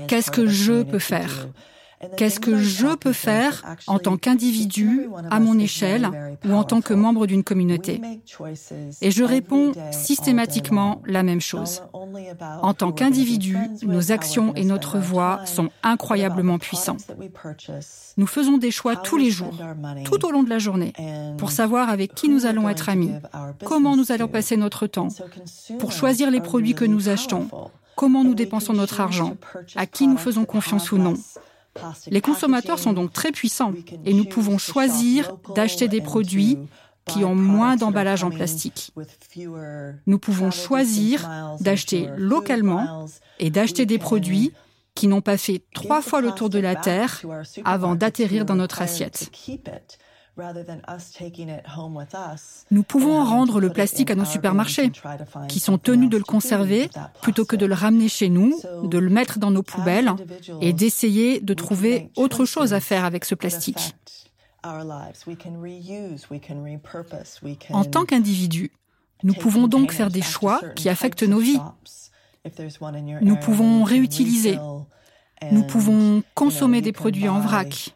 Qu'est-ce 0.07 0.31
que 0.31 0.47
je 0.47 0.83
peux 0.83 0.99
faire? 0.99 1.47
Qu'est-ce 2.17 2.39
que 2.39 2.57
je 2.57 2.95
peux 2.95 3.13
faire 3.13 3.63
en 3.87 3.99
tant 3.99 4.17
qu'individu, 4.17 5.07
à 5.29 5.39
mon 5.39 5.59
échelle, 5.59 6.09
ou 6.45 6.53
en 6.53 6.63
tant 6.63 6.81
que 6.81 6.95
membre 6.95 7.27
d'une 7.27 7.43
communauté? 7.43 8.01
Et 9.01 9.11
je 9.11 9.23
réponds 9.23 9.71
systématiquement 9.91 11.01
la 11.05 11.21
même 11.21 11.41
chose. 11.41 11.83
En 12.63 12.73
tant 12.73 12.91
qu'individu, 12.91 13.57
nos 13.83 14.11
actions 14.11 14.53
et 14.55 14.65
notre 14.65 14.97
voix 14.97 15.45
sont 15.45 15.69
incroyablement 15.83 16.57
puissants. 16.57 16.97
Nous 18.17 18.27
faisons 18.27 18.57
des 18.57 18.71
choix 18.71 18.95
tous 18.95 19.17
les 19.17 19.29
jours, 19.29 19.53
tout 20.03 20.25
au 20.25 20.31
long 20.31 20.41
de 20.43 20.49
la 20.49 20.59
journée, 20.59 20.93
pour 21.37 21.51
savoir 21.51 21.89
avec 21.89 22.15
qui 22.15 22.29
nous 22.29 22.47
allons 22.47 22.67
être 22.67 22.89
amis, 22.89 23.13
comment 23.63 23.95
nous 23.95 24.11
allons 24.11 24.27
passer 24.27 24.57
notre 24.57 24.87
temps, 24.87 25.09
pour 25.77 25.91
choisir 25.91 26.31
les 26.31 26.41
produits 26.41 26.73
que 26.73 26.85
nous 26.85 27.09
achetons, 27.09 27.47
comment 27.95 28.23
nous 28.23 28.35
dépensons 28.35 28.73
notre 28.73 29.01
argent, 29.01 29.37
à 29.75 29.85
qui 29.85 30.07
nous 30.07 30.17
faisons 30.17 30.45
confiance 30.45 30.91
ou 30.91 30.97
non? 30.97 31.15
Les 32.07 32.21
consommateurs 32.21 32.79
sont 32.79 32.93
donc 32.93 33.13
très 33.13 33.31
puissants 33.31 33.73
et 34.05 34.13
nous 34.13 34.25
pouvons 34.25 34.57
choisir 34.57 35.37
d'acheter 35.55 35.87
des 35.87 36.01
produits 36.01 36.57
qui 37.05 37.23
ont 37.23 37.35
moins 37.35 37.75
d'emballage 37.75 38.23
en 38.23 38.29
plastique. 38.29 38.91
Nous 40.05 40.19
pouvons 40.19 40.51
choisir 40.51 41.29
d'acheter 41.59 42.09
localement 42.17 43.05
et 43.39 43.49
d'acheter 43.49 43.85
des 43.85 43.97
produits 43.97 44.51
qui 44.93 45.07
n'ont 45.07 45.21
pas 45.21 45.37
fait 45.37 45.63
trois 45.73 46.01
fois 46.01 46.21
le 46.21 46.31
tour 46.31 46.49
de 46.49 46.59
la 46.59 46.75
Terre 46.75 47.21
avant 47.63 47.95
d'atterrir 47.95 48.45
dans 48.45 48.55
notre 48.55 48.81
assiette. 48.81 49.31
Nous 52.71 52.83
pouvons 52.83 53.23
rendre 53.23 53.59
le 53.59 53.69
plastique 53.69 54.11
à 54.11 54.15
nos 54.15 54.25
supermarchés, 54.25 54.91
qui 55.49 55.59
sont 55.59 55.77
tenus 55.77 56.09
de 56.09 56.17
le 56.17 56.23
conserver, 56.23 56.89
plutôt 57.21 57.45
que 57.45 57.55
de 57.55 57.65
le 57.65 57.73
ramener 57.73 58.07
chez 58.07 58.29
nous, 58.29 58.57
de 58.83 58.97
le 58.97 59.09
mettre 59.09 59.39
dans 59.39 59.51
nos 59.51 59.63
poubelles 59.63 60.13
et 60.61 60.73
d'essayer 60.73 61.41
de 61.41 61.53
trouver 61.53 62.09
autre 62.15 62.45
chose 62.45 62.73
à 62.73 62.79
faire 62.79 63.03
avec 63.03 63.25
ce 63.25 63.35
plastique. 63.35 63.95
En 64.63 65.03
tant 67.85 68.05
qu'individu, 68.05 68.71
nous 69.23 69.33
pouvons 69.33 69.67
donc 69.67 69.91
faire 69.91 70.09
des 70.09 70.21
choix 70.21 70.61
qui 70.75 70.87
affectent 70.87 71.23
nos 71.23 71.39
vies. 71.39 71.59
Nous 73.21 73.35
pouvons 73.35 73.83
réutiliser. 73.83 74.57
Nous 75.51 75.63
pouvons 75.63 76.23
consommer 76.35 76.81
des 76.81 76.91
produits 76.91 77.27
en 77.27 77.39
vrac. 77.39 77.95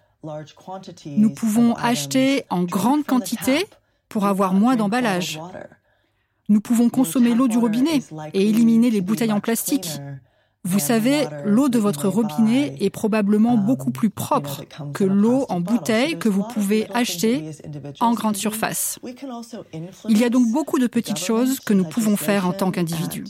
Nous 1.05 1.33
pouvons 1.33 1.73
acheter 1.75 2.45
en 2.49 2.63
grande 2.63 3.05
quantité 3.05 3.65
pour 4.09 4.25
avoir 4.25 4.53
moins 4.53 4.75
d'emballage. 4.75 5.39
Nous 6.47 6.61
pouvons 6.61 6.89
consommer 6.89 7.33
l'eau 7.33 7.47
du 7.47 7.57
robinet 7.57 8.01
et 8.33 8.47
éliminer 8.47 8.89
les 8.91 9.01
bouteilles 9.01 9.33
en 9.33 9.39
plastique. 9.39 9.99
Vous 10.63 10.79
savez, 10.79 11.27
l'eau 11.45 11.69
de 11.69 11.77
votre 11.77 12.07
robinet 12.07 12.75
est 12.79 12.89
probablement 12.89 13.53
um, 13.53 13.65
beaucoup 13.65 13.91
plus 13.91 14.09
propre 14.09 14.63
que 14.95 15.03
l'eau 15.03 15.45
en 15.47 15.59
bouteille 15.59 16.17
que 16.17 16.27
vous 16.27 16.41
pouvez 16.41 16.87
acheter 16.91 17.51
en 17.99 18.13
grande 18.15 18.35
surface. 18.35 18.97
Il 20.09 20.17
y 20.17 20.23
a 20.23 20.29
donc 20.29 20.51
beaucoup 20.51 20.79
de 20.79 20.87
petites 20.87 21.19
choses 21.19 21.59
que 21.59 21.73
nous 21.73 21.85
pouvons 21.85 22.17
faire 22.17 22.47
en 22.47 22.53
tant 22.53 22.71
qu'individus. 22.71 23.25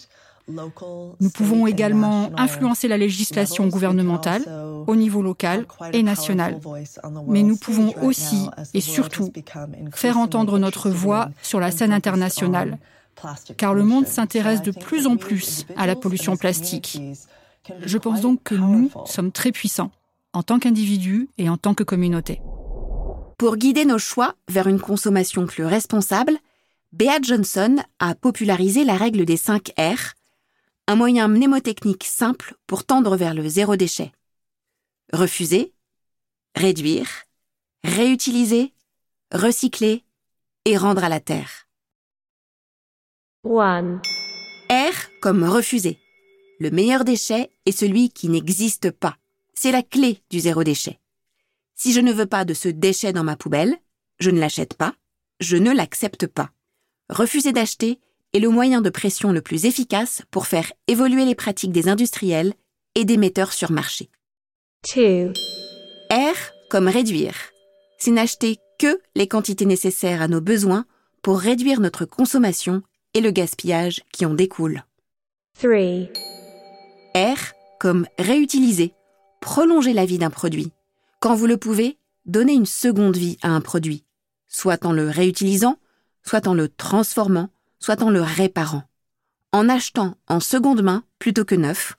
Nous 0.48 1.30
pouvons 1.34 1.66
également 1.66 2.30
influencer 2.38 2.88
la 2.88 2.98
législation 2.98 3.68
gouvernementale 3.68 4.44
au 4.86 4.96
niveau 4.96 5.22
local 5.22 5.66
et 5.92 6.04
national. 6.04 6.60
Mais 7.28 7.44
nous 7.44 7.58
pouvons 7.58 7.94
aussi 8.04 8.48
et 8.74 8.82
surtout 8.82 9.32
faire 9.92 10.18
entendre 10.18 10.60
notre 10.60 10.90
voix 10.90 11.30
sur 11.42 11.60
la 11.60 11.72
scène 11.72 11.94
internationale, 11.94 12.78
car 13.58 13.74
le 13.74 13.84
monde 13.84 14.08
s'intéresse 14.08 14.62
de 14.62 14.72
plus 14.72 15.08
en 15.08 15.18
plus 15.18 15.66
à 15.78 15.88
la 15.88 15.96
pollution 15.96 16.38
plastique. 16.38 17.02
Je 17.84 17.98
pense 17.98 18.22
donc 18.22 18.44
que 18.44 18.56
nous 18.56 18.92
sommes 19.06 19.32
très 19.32 19.52
puissants, 19.52 19.92
en 20.34 20.44
tant 20.44 20.60
qu'individus 20.60 21.30
et 21.38 21.50
en 21.50 21.58
tant 21.58 21.74
que 21.74 21.84
communauté. 21.84 22.42
Pour 23.38 23.58
guider 23.58 23.86
nos 23.86 23.98
choix 23.98 24.36
vers 24.48 24.68
une 24.68 24.80
consommation 24.80 25.46
plus 25.46 25.66
responsable, 25.66 26.38
Bea 26.94 27.20
Johnson 27.22 27.78
a 28.00 28.16
popularisé 28.16 28.86
la 28.86 28.96
règle 28.96 29.26
des 29.26 29.36
5 29.36 29.74
R, 29.78 30.14
un 30.88 30.96
moyen 30.96 31.28
mnémotechnique 31.28 32.04
simple 32.04 32.56
pour 32.68 32.86
tendre 32.86 33.18
vers 33.18 33.34
le 33.34 33.48
zéro 33.48 33.76
déchet. 33.76 34.12
Refuser, 35.12 35.74
réduire, 36.56 37.08
réutiliser, 37.84 38.74
recycler 39.32 40.04
et 40.66 40.78
rendre 40.78 41.04
à 41.04 41.10
la 41.10 41.20
terre. 41.20 41.68
One. 43.44 44.02
R 44.70 45.20
comme 45.22 45.44
refuser. 45.44 46.00
Le 46.60 46.72
meilleur 46.72 47.04
déchet 47.04 47.52
est 47.66 47.78
celui 47.78 48.10
qui 48.10 48.30
n'existe 48.30 48.92
pas. 48.92 49.18
C'est 49.54 49.72
la 49.72 49.84
clé 49.84 50.22
du 50.30 50.40
zéro 50.40 50.64
déchet. 50.64 51.00
Si 51.76 51.94
je 51.94 52.00
ne 52.00 52.14
veux 52.14 52.26
pas 52.26 52.46
de 52.46 52.54
ce 52.54 52.70
déchet 52.70 53.14
dans 53.14 53.24
ma 53.24 53.36
poubelle, 53.36 53.78
je 54.20 54.30
ne 54.30 54.40
l'achète 54.40 54.76
pas, 54.76 54.96
je 55.40 55.58
ne 55.58 55.72
l'accepte 55.72 56.28
pas. 56.28 56.52
Refuser 57.10 57.52
d'acheter 57.52 58.00
est 58.36 58.40
le 58.40 58.50
moyen 58.50 58.82
de 58.82 58.90
pression 58.90 59.32
le 59.32 59.42
plus 59.42 59.64
efficace 59.64 60.22
pour 60.30 60.46
faire 60.46 60.74
évoluer 60.88 61.24
les 61.24 61.36
pratiques 61.36 61.72
des 61.72 61.88
industriels 61.88 62.54
et 62.94 63.06
des 63.06 63.16
metteurs 63.16 63.54
sur 63.54 63.72
marché. 63.72 64.10
Two. 64.84 65.32
R 66.12 66.36
comme 66.70 66.90
réduire. 66.90 67.36
C'est 67.98 68.12
n'acheter 68.12 68.58
que 68.78 69.00
les 69.16 69.30
quantités 69.30 69.66
nécessaires 69.66 70.22
à 70.22 70.28
nos 70.28 70.42
besoins 70.42 70.86
pour 71.22 71.40
réduire 71.40 71.80
notre 71.80 72.04
consommation 72.04 72.84
et 73.14 73.22
le 73.22 73.32
gaspillage 73.32 74.02
qui 74.12 74.26
en 74.26 74.34
découle. 74.34 74.84
Three. 75.58 76.10
R 77.16 77.54
comme 77.80 78.06
réutiliser. 78.20 78.94
Prolonger 79.40 79.94
la 79.94 80.06
vie 80.06 80.18
d'un 80.18 80.30
produit. 80.30 80.74
Quand 81.22 81.36
vous 81.36 81.48
le 81.48 81.56
pouvez, 81.56 81.98
donnez 82.26 82.54
une 82.54 82.66
seconde 82.66 83.16
vie 83.16 83.38
à 83.42 83.50
un 83.50 83.62
produit, 83.62 84.04
soit 84.50 84.86
en 84.86 84.92
le 84.92 85.10
réutilisant, 85.10 85.78
soit 86.22 86.48
en 86.48 86.54
le 86.54 86.68
transformant, 86.68 87.50
soit 87.86 88.02
en 88.02 88.10
le 88.10 88.24
réparant, 88.24 88.82
en 89.52 89.70
achetant 89.70 90.16
en 90.28 90.40
seconde 90.40 90.82
main 90.82 91.04
plutôt 91.20 91.46
que 91.46 91.54
neuf, 91.54 91.98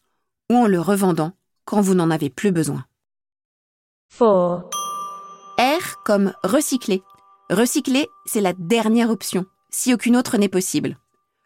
ou 0.50 0.57
en 0.57 0.66
le 0.66 0.81
revendant 0.81 1.31
quand 1.64 1.81
vous 1.81 1.95
n'en 1.95 2.11
avez 2.11 2.28
plus 2.28 2.50
besoin. 2.50 2.85
Four. 4.09 4.69
R 5.61 6.02
comme 6.05 6.33
recycler. 6.43 7.05
Recycler, 7.50 8.09
c'est 8.25 8.40
la 8.40 8.52
dernière 8.52 9.11
option, 9.11 9.47
si 9.71 9.95
aucune 9.95 10.16
autre 10.16 10.38
n'est 10.38 10.49
possible. 10.49 10.99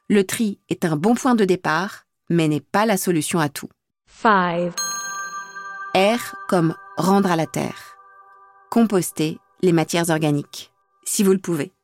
Le 0.09 0.25
tri 0.25 0.59
est 0.71 0.87
un 0.87 0.97
bon 0.97 1.15
point 1.15 1.35
de 1.35 1.45
départ, 1.45 2.07
mais 2.31 2.49
n'est 2.49 2.61
pas 2.61 2.87
la 2.87 2.97
solution 2.97 3.41
à 3.41 3.51
tout. 3.51 3.69
Five. 4.07 4.75
R 5.95 6.35
comme 6.49 6.75
rendre 6.97 7.31
à 7.31 7.37
la 7.37 7.47
terre. 7.47 7.99
Composter 8.71 9.39
les 9.61 9.73
matières 9.73 10.09
organiques, 10.09 10.73
si 11.05 11.25
vous 11.25 11.33
le 11.33 11.41
pouvez. 11.41 11.75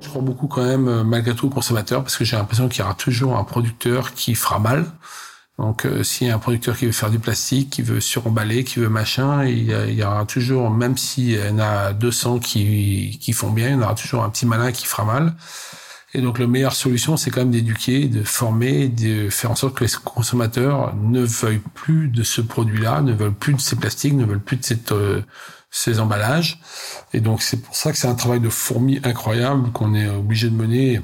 Je 0.00 0.08
crois 0.08 0.22
beaucoup 0.22 0.46
quand 0.46 0.64
même, 0.64 0.88
euh, 0.88 1.04
malgré 1.04 1.34
tout, 1.34 1.46
aux 1.46 1.50
consommateurs, 1.50 2.02
parce 2.02 2.16
que 2.16 2.24
j'ai 2.24 2.36
l'impression 2.36 2.68
qu'il 2.68 2.80
y 2.80 2.84
aura 2.84 2.94
toujours 2.94 3.36
un 3.36 3.44
producteur 3.44 4.14
qui 4.14 4.34
fera 4.34 4.58
mal. 4.58 4.86
Donc, 5.58 5.86
euh, 5.86 6.04
s'il 6.04 6.28
y 6.28 6.30
a 6.30 6.36
un 6.36 6.38
producteur 6.38 6.76
qui 6.76 6.86
veut 6.86 6.92
faire 6.92 7.10
du 7.10 7.18
plastique, 7.18 7.70
qui 7.70 7.82
veut 7.82 8.00
suremballer, 8.00 8.62
qui 8.62 8.78
veut 8.78 8.88
machin, 8.88 9.44
il 9.44 9.64
y, 9.64 10.04
aura 10.04 10.24
toujours, 10.24 10.70
même 10.70 10.96
s'il 10.96 11.30
y 11.32 11.48
en 11.48 11.58
a 11.58 11.92
200 11.92 12.38
qui, 12.38 13.18
qui 13.20 13.32
font 13.32 13.50
bien, 13.50 13.68
il 13.68 13.72
y 13.72 13.74
en 13.74 13.82
aura 13.82 13.94
toujours 13.94 14.22
un 14.22 14.30
petit 14.30 14.46
malin 14.46 14.70
qui 14.70 14.86
fera 14.86 15.04
mal. 15.04 15.34
Et 16.14 16.22
donc, 16.22 16.38
la 16.38 16.46
meilleure 16.46 16.74
solution, 16.74 17.16
c'est 17.16 17.30
quand 17.30 17.40
même 17.40 17.50
d'éduquer, 17.50 18.06
de 18.06 18.22
former, 18.22 18.88
de 18.88 19.28
faire 19.28 19.50
en 19.50 19.56
sorte 19.56 19.76
que 19.76 19.84
les 19.84 19.90
consommateurs 20.04 20.94
ne 20.96 21.22
veuillent 21.22 21.60
plus 21.74 22.08
de 22.08 22.22
ce 22.22 22.40
produit-là, 22.40 23.02
ne 23.02 23.12
veulent 23.12 23.34
plus 23.34 23.54
de 23.54 23.60
ces 23.60 23.76
plastiques, 23.76 24.14
ne 24.14 24.24
veulent 24.24 24.40
plus 24.40 24.56
de 24.56 24.64
cette, 24.64 24.92
euh, 24.92 25.22
ces 25.70 26.00
emballages. 26.00 26.60
Et 27.12 27.20
donc, 27.20 27.42
c'est 27.42 27.58
pour 27.58 27.76
ça 27.76 27.92
que 27.92 27.98
c'est 27.98 28.08
un 28.08 28.14
travail 28.14 28.40
de 28.40 28.48
fourmi 28.48 29.00
incroyable 29.04 29.70
qu'on 29.72 29.94
est 29.94 30.08
obligé 30.08 30.48
de 30.48 30.54
mener 30.54 31.00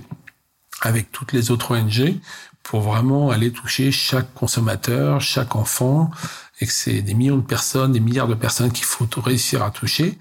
avec 0.83 1.13
toutes 1.13 1.33
les 1.33 1.51
autres 1.51 1.77
ONG 1.77 2.19
pour 2.63 2.81
vraiment 2.81 3.31
aller 3.31 3.53
toucher 3.53 3.93
chaque 3.93 4.33
consommateur, 4.33 5.21
chaque 5.21 5.55
enfant, 5.55 6.11
et 6.61 6.67
que 6.67 6.73
c'est 6.73 7.03
des 7.03 7.15
millions 7.15 7.37
de 7.37 7.43
personnes, 7.43 7.93
des 7.93 8.01
milliards 8.01 8.29
de 8.29 8.35
personnes 8.35 8.73
qu'il 8.73 8.87
faut 8.87 9.07
réussir 9.19 9.63
à 9.63 9.71
toucher. 9.71 10.19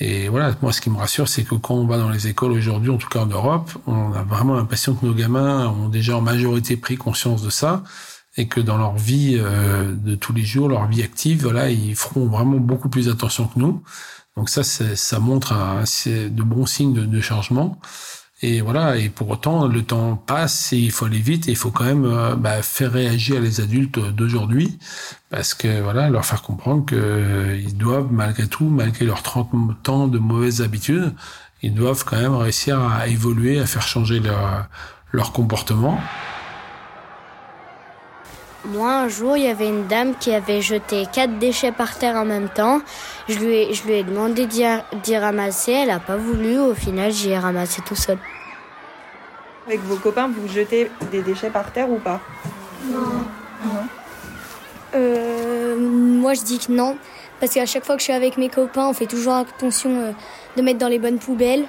Et 0.00 0.28
voilà, 0.28 0.54
moi, 0.62 0.72
ce 0.72 0.80
qui 0.80 0.88
me 0.88 0.96
rassure, 0.96 1.28
c'est 1.28 1.44
que 1.44 1.54
quand 1.54 1.74
on 1.74 1.86
va 1.86 1.98
dans 1.98 2.08
les 2.08 2.26
écoles 2.26 2.52
aujourd'hui, 2.52 2.90
en 2.90 2.96
tout 2.96 3.08
cas 3.08 3.20
en 3.20 3.26
Europe, 3.26 3.70
on 3.86 4.12
a 4.12 4.22
vraiment 4.22 4.54
l'impression 4.54 4.94
que 4.94 5.04
nos 5.04 5.14
gamins 5.14 5.68
ont 5.68 5.88
déjà 5.88 6.16
en 6.16 6.22
majorité 6.22 6.76
pris 6.78 6.96
conscience 6.96 7.42
de 7.42 7.50
ça 7.50 7.82
et 8.36 8.46
que 8.46 8.60
dans 8.60 8.76
leur 8.76 8.96
vie 8.96 9.36
euh, 9.38 9.94
de 9.94 10.14
tous 10.14 10.32
les 10.32 10.44
jours, 10.44 10.68
leur 10.68 10.86
vie 10.86 11.02
active, 11.02 11.42
voilà, 11.42 11.70
ils 11.70 11.94
feront 11.94 12.26
vraiment 12.26 12.58
beaucoup 12.58 12.88
plus 12.88 13.08
attention 13.08 13.46
que 13.46 13.58
nous. 13.58 13.82
Donc 14.36 14.48
ça, 14.48 14.64
ça 14.64 15.18
montre 15.20 15.52
un, 15.52 15.84
de 16.06 16.42
bons 16.42 16.66
signes 16.66 16.92
de, 16.92 17.04
de 17.04 17.20
changement. 17.20 17.78
Et 18.42 18.60
voilà, 18.60 18.96
et 18.96 19.08
pour 19.08 19.30
autant, 19.30 19.68
le 19.68 19.82
temps 19.82 20.16
passe 20.16 20.72
et 20.72 20.76
il 20.76 20.90
faut 20.90 21.06
aller 21.06 21.20
vite 21.20 21.48
et 21.48 21.52
il 21.52 21.56
faut 21.56 21.70
quand 21.70 21.84
même 21.84 22.04
euh, 22.04 22.34
bah, 22.34 22.60
faire 22.62 22.92
réagir 22.92 23.40
les 23.40 23.60
adultes 23.60 23.98
d'aujourd'hui 23.98 24.78
parce 25.30 25.54
que 25.54 25.80
voilà, 25.80 26.10
leur 26.10 26.26
faire 26.26 26.42
comprendre 26.42 26.84
qu'ils 26.84 26.98
euh, 27.00 27.70
doivent 27.74 28.12
malgré 28.12 28.46
tout, 28.46 28.68
malgré 28.68 29.06
leurs 29.06 29.22
30 29.22 29.88
ans 29.88 30.08
de 30.08 30.18
mauvaises 30.18 30.60
habitudes, 30.60 31.14
ils 31.62 31.72
doivent 31.72 32.04
quand 32.04 32.20
même 32.20 32.34
réussir 32.34 32.80
à 32.80 33.06
évoluer, 33.06 33.60
à 33.60 33.66
faire 33.66 33.86
changer 33.86 34.20
leur, 34.20 34.66
leur 35.12 35.32
comportement. 35.32 35.98
Moi, 38.66 38.90
un 38.90 39.08
jour, 39.08 39.36
il 39.36 39.44
y 39.44 39.48
avait 39.48 39.68
une 39.68 39.86
dame 39.86 40.14
qui 40.18 40.32
avait 40.32 40.62
jeté 40.62 41.06
quatre 41.12 41.38
déchets 41.38 41.72
par 41.72 41.98
terre 41.98 42.16
en 42.16 42.24
même 42.24 42.48
temps. 42.48 42.80
Je 43.28 43.38
lui 43.38 43.54
ai, 43.54 43.74
je 43.74 43.84
lui 43.84 43.92
ai 43.92 44.02
demandé 44.02 44.46
d'y 44.46 45.16
ramasser. 45.16 45.72
Elle 45.72 45.88
n'a 45.88 46.00
pas 46.00 46.16
voulu. 46.16 46.58
Au 46.58 46.74
final, 46.74 47.12
j'y 47.12 47.30
ai 47.30 47.38
ramassé 47.38 47.82
tout 47.86 47.94
seul. 47.94 48.16
Avec 49.66 49.80
vos 49.80 49.96
copains, 49.96 50.28
vous 50.28 50.48
jetez 50.48 50.90
des 51.12 51.20
déchets 51.22 51.50
par 51.50 51.72
terre 51.72 51.90
ou 51.90 51.98
pas? 51.98 52.20
Non. 52.90 53.24
Euh, 54.94 55.76
moi, 55.78 56.32
je 56.32 56.42
dis 56.42 56.58
que 56.58 56.72
non. 56.72 56.96
Parce 57.40 57.52
qu'à 57.52 57.66
chaque 57.66 57.84
fois 57.84 57.96
que 57.96 58.00
je 58.00 58.04
suis 58.04 58.12
avec 58.12 58.38
mes 58.38 58.48
copains, 58.48 58.88
on 58.88 58.94
fait 58.94 59.06
toujours 59.06 59.34
attention 59.34 59.90
euh, 59.90 60.12
de 60.56 60.62
mettre 60.62 60.78
dans 60.78 60.88
les 60.88 60.98
bonnes 60.98 61.18
poubelles. 61.18 61.64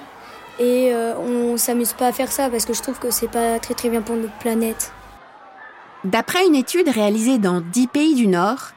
Et 0.58 0.94
euh, 0.94 1.14
on 1.18 1.58
s'amuse 1.58 1.92
pas 1.92 2.06
à 2.06 2.12
faire 2.12 2.32
ça 2.32 2.48
parce 2.48 2.64
que 2.64 2.72
je 2.72 2.80
trouve 2.80 2.98
que 2.98 3.10
c'est 3.10 3.28
pas 3.28 3.58
très 3.58 3.74
très 3.74 3.90
bien 3.90 4.00
pour 4.00 4.16
notre 4.16 4.38
planète. 4.38 4.92
D'après 6.06 6.46
une 6.46 6.54
étude 6.54 6.88
réalisée 6.88 7.40
dans 7.40 7.60
10 7.60 7.88
pays 7.88 8.14
du 8.14 8.28
Nord, 8.28 8.70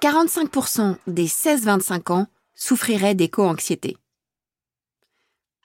45% 0.00 0.96
des 1.06 1.26
16-25 1.26 2.12
ans 2.12 2.28
souffriraient 2.54 3.14
d'éco-anxiété. 3.14 3.98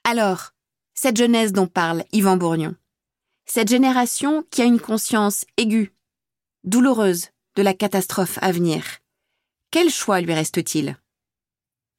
Alors, 0.04 0.50
cette 0.92 1.16
jeunesse 1.16 1.52
dont 1.52 1.66
parle 1.66 2.04
Yvan 2.12 2.36
Bourgnon, 2.36 2.74
cette 3.46 3.70
génération 3.70 4.44
qui 4.50 4.60
a 4.60 4.66
une 4.66 4.80
conscience 4.80 5.46
aiguë, 5.56 5.94
douloureuse 6.64 7.30
de 7.56 7.62
la 7.62 7.72
catastrophe 7.72 8.38
à 8.42 8.52
venir, 8.52 8.84
quel 9.70 9.88
choix 9.88 10.20
lui 10.20 10.34
reste-t-il? 10.34 10.98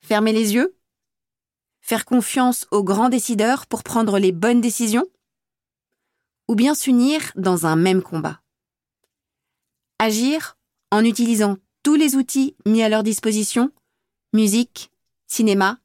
Fermer 0.06 0.34
les 0.34 0.53
yeux? 0.53 0.77
Faire 1.82 2.06
confiance 2.06 2.67
aux 2.69 2.84
grands 2.84 3.10
décideurs 3.10 3.65
pour 3.65 3.82
prendre 3.82 4.19
les 4.19 4.32
bonnes 4.32 4.62
décisions? 4.62 5.08
Ou 6.47 6.53
bien 6.53 6.75
s'unir 6.75 7.32
dans 7.36 7.65
un 7.65 7.75
même 7.75 8.03
combat? 8.03 8.42
Agir 10.05 10.57
en 10.91 11.05
utilisant 11.05 11.55
tous 11.81 11.95
les 11.95 12.17
outils 12.17 12.57
mis 12.65 12.83
à 12.83 12.89
leur 12.89 13.03
disposition, 13.03 13.71
musique, 14.33 14.91
cinéma, 15.27 15.77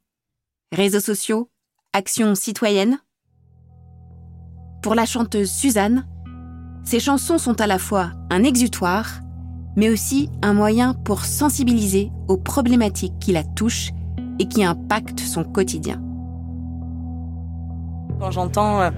réseaux 0.73 0.99
sociaux, 0.99 1.49
actions 1.93 2.35
citoyennes. 2.35 2.99
Pour 4.83 4.93
la 4.93 5.05
chanteuse 5.05 5.49
Suzanne, 5.49 6.05
ces 6.83 6.99
chansons 6.99 7.37
sont 7.37 7.61
à 7.61 7.67
la 7.67 7.79
fois 7.79 8.11
un 8.29 8.43
exutoire, 8.43 9.21
mais 9.77 9.89
aussi 9.89 10.29
un 10.41 10.53
moyen 10.53 10.95
pour 10.95 11.23
sensibiliser 11.23 12.11
aux 12.27 12.35
problématiques 12.35 13.17
qui 13.21 13.31
la 13.31 13.45
touchent 13.45 13.91
et 14.37 14.49
qui 14.49 14.65
impactent 14.65 15.21
son 15.21 15.45
quotidien. 15.45 16.03
Quand 18.19 18.31
j'entends 18.31 18.81
euh, 18.81 18.91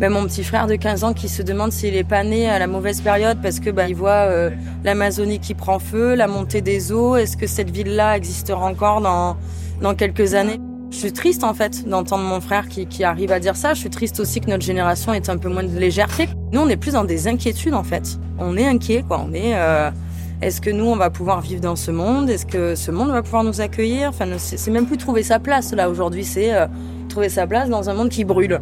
même 0.00 0.14
mon 0.14 0.24
petit 0.24 0.44
frère 0.44 0.66
de 0.66 0.76
15 0.76 1.04
ans 1.04 1.12
qui 1.12 1.28
se 1.28 1.42
demande 1.42 1.72
s'il 1.72 1.94
est 1.94 2.04
pas 2.04 2.24
né 2.24 2.48
à 2.48 2.58
la 2.58 2.66
mauvaise 2.66 3.02
période 3.02 3.38
parce 3.42 3.60
que 3.60 3.68
bah, 3.68 3.86
il 3.86 3.94
voit 3.94 4.10
euh, 4.28 4.50
l'Amazonie 4.82 5.40
qui 5.40 5.52
prend 5.54 5.78
feu, 5.78 6.14
la 6.14 6.26
montée 6.26 6.62
des 6.62 6.90
eaux. 6.90 7.16
Est-ce 7.16 7.36
que 7.36 7.46
cette 7.46 7.70
ville-là 7.70 8.16
existera 8.16 8.64
encore 8.64 9.02
dans 9.02 9.36
dans 9.82 9.94
quelques 9.94 10.34
années? 10.34 10.58
Je 10.90 10.96
suis 10.96 11.12
triste 11.12 11.44
en 11.44 11.52
fait 11.52 11.86
d'entendre 11.86 12.24
mon 12.24 12.40
frère 12.40 12.66
qui, 12.68 12.86
qui 12.86 13.04
arrive 13.04 13.30
à 13.30 13.40
dire 13.40 13.56
ça. 13.56 13.74
Je 13.74 13.80
suis 13.80 13.90
triste 13.90 14.18
aussi 14.20 14.40
que 14.40 14.48
notre 14.48 14.64
génération 14.64 15.12
ait 15.12 15.28
un 15.28 15.36
peu 15.36 15.50
moins 15.50 15.62
de 15.62 15.78
légèreté. 15.78 16.28
Nous, 16.52 16.60
on 16.60 16.68
est 16.68 16.78
plus 16.78 16.94
dans 16.94 17.04
des 17.04 17.28
inquiétudes 17.28 17.74
en 17.74 17.84
fait. 17.84 18.18
On 18.38 18.56
est 18.56 18.66
inquiet 18.66 19.04
quoi. 19.06 19.22
On 19.24 19.34
est 19.34 19.54
euh, 19.54 19.90
est-ce 20.40 20.62
que 20.62 20.70
nous, 20.70 20.86
on 20.86 20.96
va 20.96 21.10
pouvoir 21.10 21.42
vivre 21.42 21.60
dans 21.60 21.76
ce 21.76 21.90
monde? 21.90 22.30
Est-ce 22.30 22.46
que 22.46 22.74
ce 22.74 22.90
monde 22.90 23.10
va 23.10 23.22
pouvoir 23.22 23.44
nous 23.44 23.60
accueillir? 23.60 24.08
Enfin, 24.08 24.24
c'est 24.38 24.70
même 24.70 24.86
plus 24.86 24.96
trouver 24.96 25.22
sa 25.22 25.38
place 25.38 25.74
là 25.74 25.90
aujourd'hui. 25.90 26.24
C'est 26.24 26.54
euh, 26.54 26.66
trouver 27.10 27.28
sa 27.28 27.46
place 27.46 27.68
dans 27.68 27.90
un 27.90 27.94
monde 27.94 28.08
qui 28.08 28.24
brûle. 28.24 28.58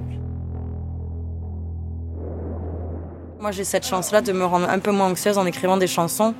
Moi, 3.40 3.52
j'ai 3.52 3.62
cette 3.62 3.86
chance-là 3.86 4.20
de 4.20 4.32
me 4.32 4.44
rendre 4.44 4.68
un 4.68 4.80
peu 4.80 4.90
moins 4.90 5.10
anxieuse 5.10 5.38
en 5.38 5.46
écrivant 5.46 5.76
des 5.76 5.86
chansons 5.86 6.34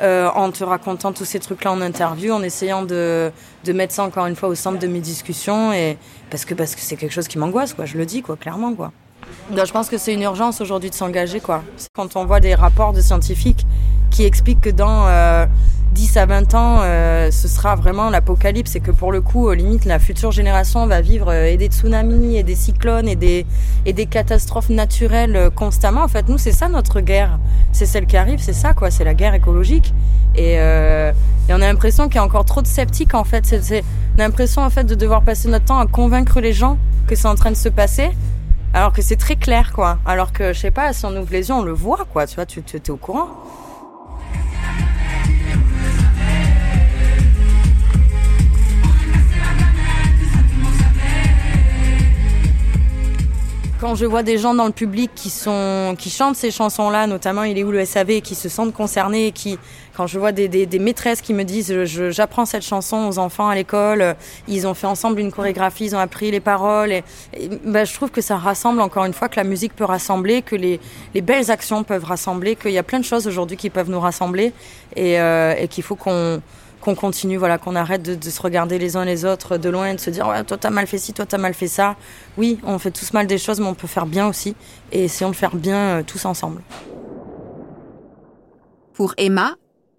euh, 0.00 0.30
en 0.34 0.50
te 0.50 0.64
racontant 0.64 1.12
tous 1.12 1.26
ces 1.26 1.40
trucs-là 1.40 1.72
en 1.72 1.82
interview, 1.82 2.32
en 2.32 2.42
essayant 2.42 2.82
de, 2.84 3.30
de 3.64 3.72
mettre 3.74 3.92
ça 3.92 4.02
encore 4.02 4.24
une 4.24 4.34
fois 4.34 4.48
au 4.48 4.54
centre 4.54 4.78
de 4.78 4.86
mes 4.86 5.00
discussions 5.00 5.74
et 5.74 5.98
parce 6.30 6.46
que 6.46 6.54
parce 6.54 6.74
que 6.74 6.80
c'est 6.80 6.96
quelque 6.96 7.12
chose 7.12 7.28
qui 7.28 7.36
m'angoisse 7.36 7.74
quoi, 7.74 7.84
je 7.84 7.98
le 7.98 8.06
dis 8.06 8.22
quoi, 8.22 8.36
clairement 8.36 8.72
quoi. 8.72 8.92
Donc, 9.50 9.66
je 9.66 9.72
pense 9.72 9.90
que 9.90 9.98
c'est 9.98 10.14
une 10.14 10.22
urgence 10.22 10.62
aujourd'hui 10.62 10.88
de 10.88 10.94
s'engager 10.94 11.40
quoi. 11.40 11.62
Quand 11.94 12.16
on 12.16 12.24
voit 12.24 12.40
des 12.40 12.54
rapports 12.54 12.94
de 12.94 13.02
scientifiques 13.02 13.66
qui 14.10 14.24
expliquent 14.24 14.60
que 14.60 14.70
dans 14.70 15.06
euh, 15.06 15.46
10 15.92 16.16
à 16.18 16.26
20 16.26 16.54
ans, 16.54 16.78
euh, 16.82 17.30
ce 17.30 17.48
sera 17.48 17.74
vraiment 17.74 18.10
l'apocalypse 18.10 18.76
et 18.76 18.80
que 18.80 18.90
pour 18.90 19.10
le 19.10 19.20
coup, 19.20 19.50
limite, 19.50 19.84
la 19.84 19.98
future 19.98 20.30
génération 20.30 20.86
va 20.86 21.00
vivre 21.00 21.28
euh, 21.32 21.46
et 21.46 21.56
des 21.56 21.66
tsunamis 21.66 22.36
et 22.36 22.42
des 22.42 22.54
cyclones 22.54 23.08
et 23.08 23.16
des, 23.16 23.46
et 23.86 23.92
des 23.92 24.06
catastrophes 24.06 24.68
naturelles 24.68 25.36
euh, 25.36 25.50
constamment. 25.50 26.02
En 26.02 26.08
fait, 26.08 26.28
nous, 26.28 26.38
c'est 26.38 26.52
ça 26.52 26.68
notre 26.68 27.00
guerre. 27.00 27.38
C'est 27.72 27.86
celle 27.86 28.06
qui 28.06 28.16
arrive, 28.16 28.38
c'est 28.40 28.52
ça, 28.52 28.74
quoi. 28.74 28.90
C'est 28.90 29.04
la 29.04 29.14
guerre 29.14 29.34
écologique. 29.34 29.94
Et, 30.36 30.52
et 30.52 31.12
on 31.50 31.54
a 31.54 31.58
l'impression 31.58 32.06
qu'il 32.06 32.16
y 32.16 32.18
a 32.18 32.24
encore 32.24 32.44
trop 32.44 32.62
de 32.62 32.66
sceptiques, 32.66 33.14
en 33.14 33.24
fait. 33.24 33.44
C'est, 33.44 33.82
on 34.16 34.20
a 34.20 34.22
l'impression, 34.24 34.62
en 34.62 34.70
fait, 34.70 34.84
de 34.84 34.94
devoir 34.94 35.22
passer 35.22 35.48
notre 35.48 35.64
temps 35.64 35.80
à 35.80 35.86
convaincre 35.86 36.40
les 36.40 36.52
gens 36.52 36.78
que 37.08 37.16
c'est 37.16 37.26
en 37.26 37.34
train 37.34 37.50
de 37.50 37.56
se 37.56 37.68
passer. 37.68 38.10
Alors 38.72 38.92
que 38.92 39.02
c'est 39.02 39.16
très 39.16 39.36
clair, 39.36 39.72
quoi. 39.72 39.98
Alors 40.06 40.32
que, 40.32 40.52
je 40.52 40.60
sais 40.60 40.70
pas, 40.70 40.92
si 40.92 41.04
on 41.06 41.16
ouvre 41.16 41.32
les 41.32 41.48
yeux, 41.48 41.54
on 41.54 41.62
le 41.62 41.72
voit, 41.72 42.06
quoi. 42.12 42.26
Tu 42.26 42.36
vois, 42.36 42.46
tu, 42.46 42.62
tu 42.62 42.76
es 42.76 42.90
au 42.90 42.96
courant. 42.96 43.28
Quand 53.80 53.94
je 53.94 54.06
vois 54.06 54.24
des 54.24 54.38
gens 54.38 54.54
dans 54.54 54.66
le 54.66 54.72
public 54.72 55.12
qui 55.14 55.30
sont 55.30 55.94
qui 55.96 56.10
chantent 56.10 56.34
ces 56.34 56.50
chansons-là, 56.50 57.06
notamment 57.06 57.44
Il 57.44 57.56
est 57.58 57.62
où 57.62 57.70
le 57.70 57.84
SAV, 57.84 58.22
qui 58.22 58.34
se 58.34 58.48
sentent 58.48 58.74
concernés, 58.74 59.30
qui 59.30 59.56
quand 59.96 60.08
je 60.08 60.18
vois 60.18 60.32
des, 60.32 60.48
des, 60.48 60.66
des 60.66 60.80
maîtresses 60.80 61.20
qui 61.20 61.32
me 61.32 61.44
disent 61.44 61.84
j'apprends 61.84 62.44
cette 62.44 62.64
chanson 62.64 63.06
aux 63.08 63.18
enfants 63.18 63.48
à 63.48 63.54
l'école, 63.54 64.16
ils 64.48 64.66
ont 64.66 64.74
fait 64.74 64.88
ensemble 64.88 65.20
une 65.20 65.30
chorégraphie, 65.30 65.86
ils 65.86 65.94
ont 65.94 66.00
appris 66.00 66.32
les 66.32 66.40
paroles, 66.40 66.90
et, 66.90 67.04
ben, 67.64 67.86
je 67.86 67.94
trouve 67.94 68.10
que 68.10 68.20
ça 68.20 68.36
rassemble 68.36 68.80
encore 68.80 69.04
une 69.04 69.12
fois 69.12 69.28
que 69.28 69.36
la 69.36 69.44
musique 69.44 69.76
peut 69.76 69.84
rassembler, 69.84 70.42
que 70.42 70.56
les, 70.56 70.80
les 71.14 71.20
belles 71.20 71.50
actions 71.50 71.84
peuvent 71.84 72.04
rassembler, 72.04 72.56
qu'il 72.56 72.72
y 72.72 72.78
a 72.78 72.82
plein 72.82 72.98
de 72.98 73.04
choses 73.04 73.28
aujourd'hui 73.28 73.56
qui 73.56 73.70
peuvent 73.70 73.90
nous 73.90 74.00
rassembler 74.00 74.52
et, 74.96 75.20
euh, 75.20 75.54
et 75.56 75.68
qu'il 75.68 75.84
faut 75.84 75.96
qu'on 75.96 76.40
qu'on 76.80 76.94
continue, 76.94 77.36
voilà, 77.36 77.58
qu'on 77.58 77.76
arrête 77.76 78.02
de, 78.02 78.30
se 78.30 78.40
regarder 78.40 78.78
les 78.78 78.96
uns 78.96 79.04
les 79.04 79.24
autres 79.24 79.56
de 79.56 79.68
loin 79.68 79.88
et 79.90 79.94
de 79.94 80.00
se 80.00 80.10
dire 80.10 80.26
ouais, 80.28 80.44
toi 80.44 80.56
t'as 80.56 80.70
mal 80.70 80.86
fait 80.86 80.98
ci, 80.98 81.12
toi 81.12 81.26
t'as 81.26 81.38
mal 81.38 81.54
fait 81.54 81.68
ça. 81.68 81.96
Oui, 82.36 82.58
on 82.64 82.78
fait 82.78 82.90
tous 82.90 83.12
mal 83.12 83.26
des 83.26 83.38
choses, 83.38 83.60
mais 83.60 83.66
on 83.66 83.74
peut 83.74 83.86
faire 83.86 84.06
bien 84.06 84.28
aussi 84.28 84.54
et 84.92 85.04
essayons 85.04 85.30
de 85.30 85.36
faire 85.36 85.56
bien 85.56 85.98
euh, 85.98 86.02
tous 86.02 86.24
ensemble. 86.24 86.62
Pour 88.92 89.14
Emma, 89.16 89.54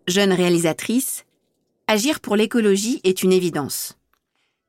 jeune 0.07 0.33
réalisatrice, 0.33 1.25
agir 1.87 2.19
pour 2.19 2.35
l'écologie 2.35 3.01
est 3.03 3.23
une 3.23 3.31
évidence. 3.31 3.97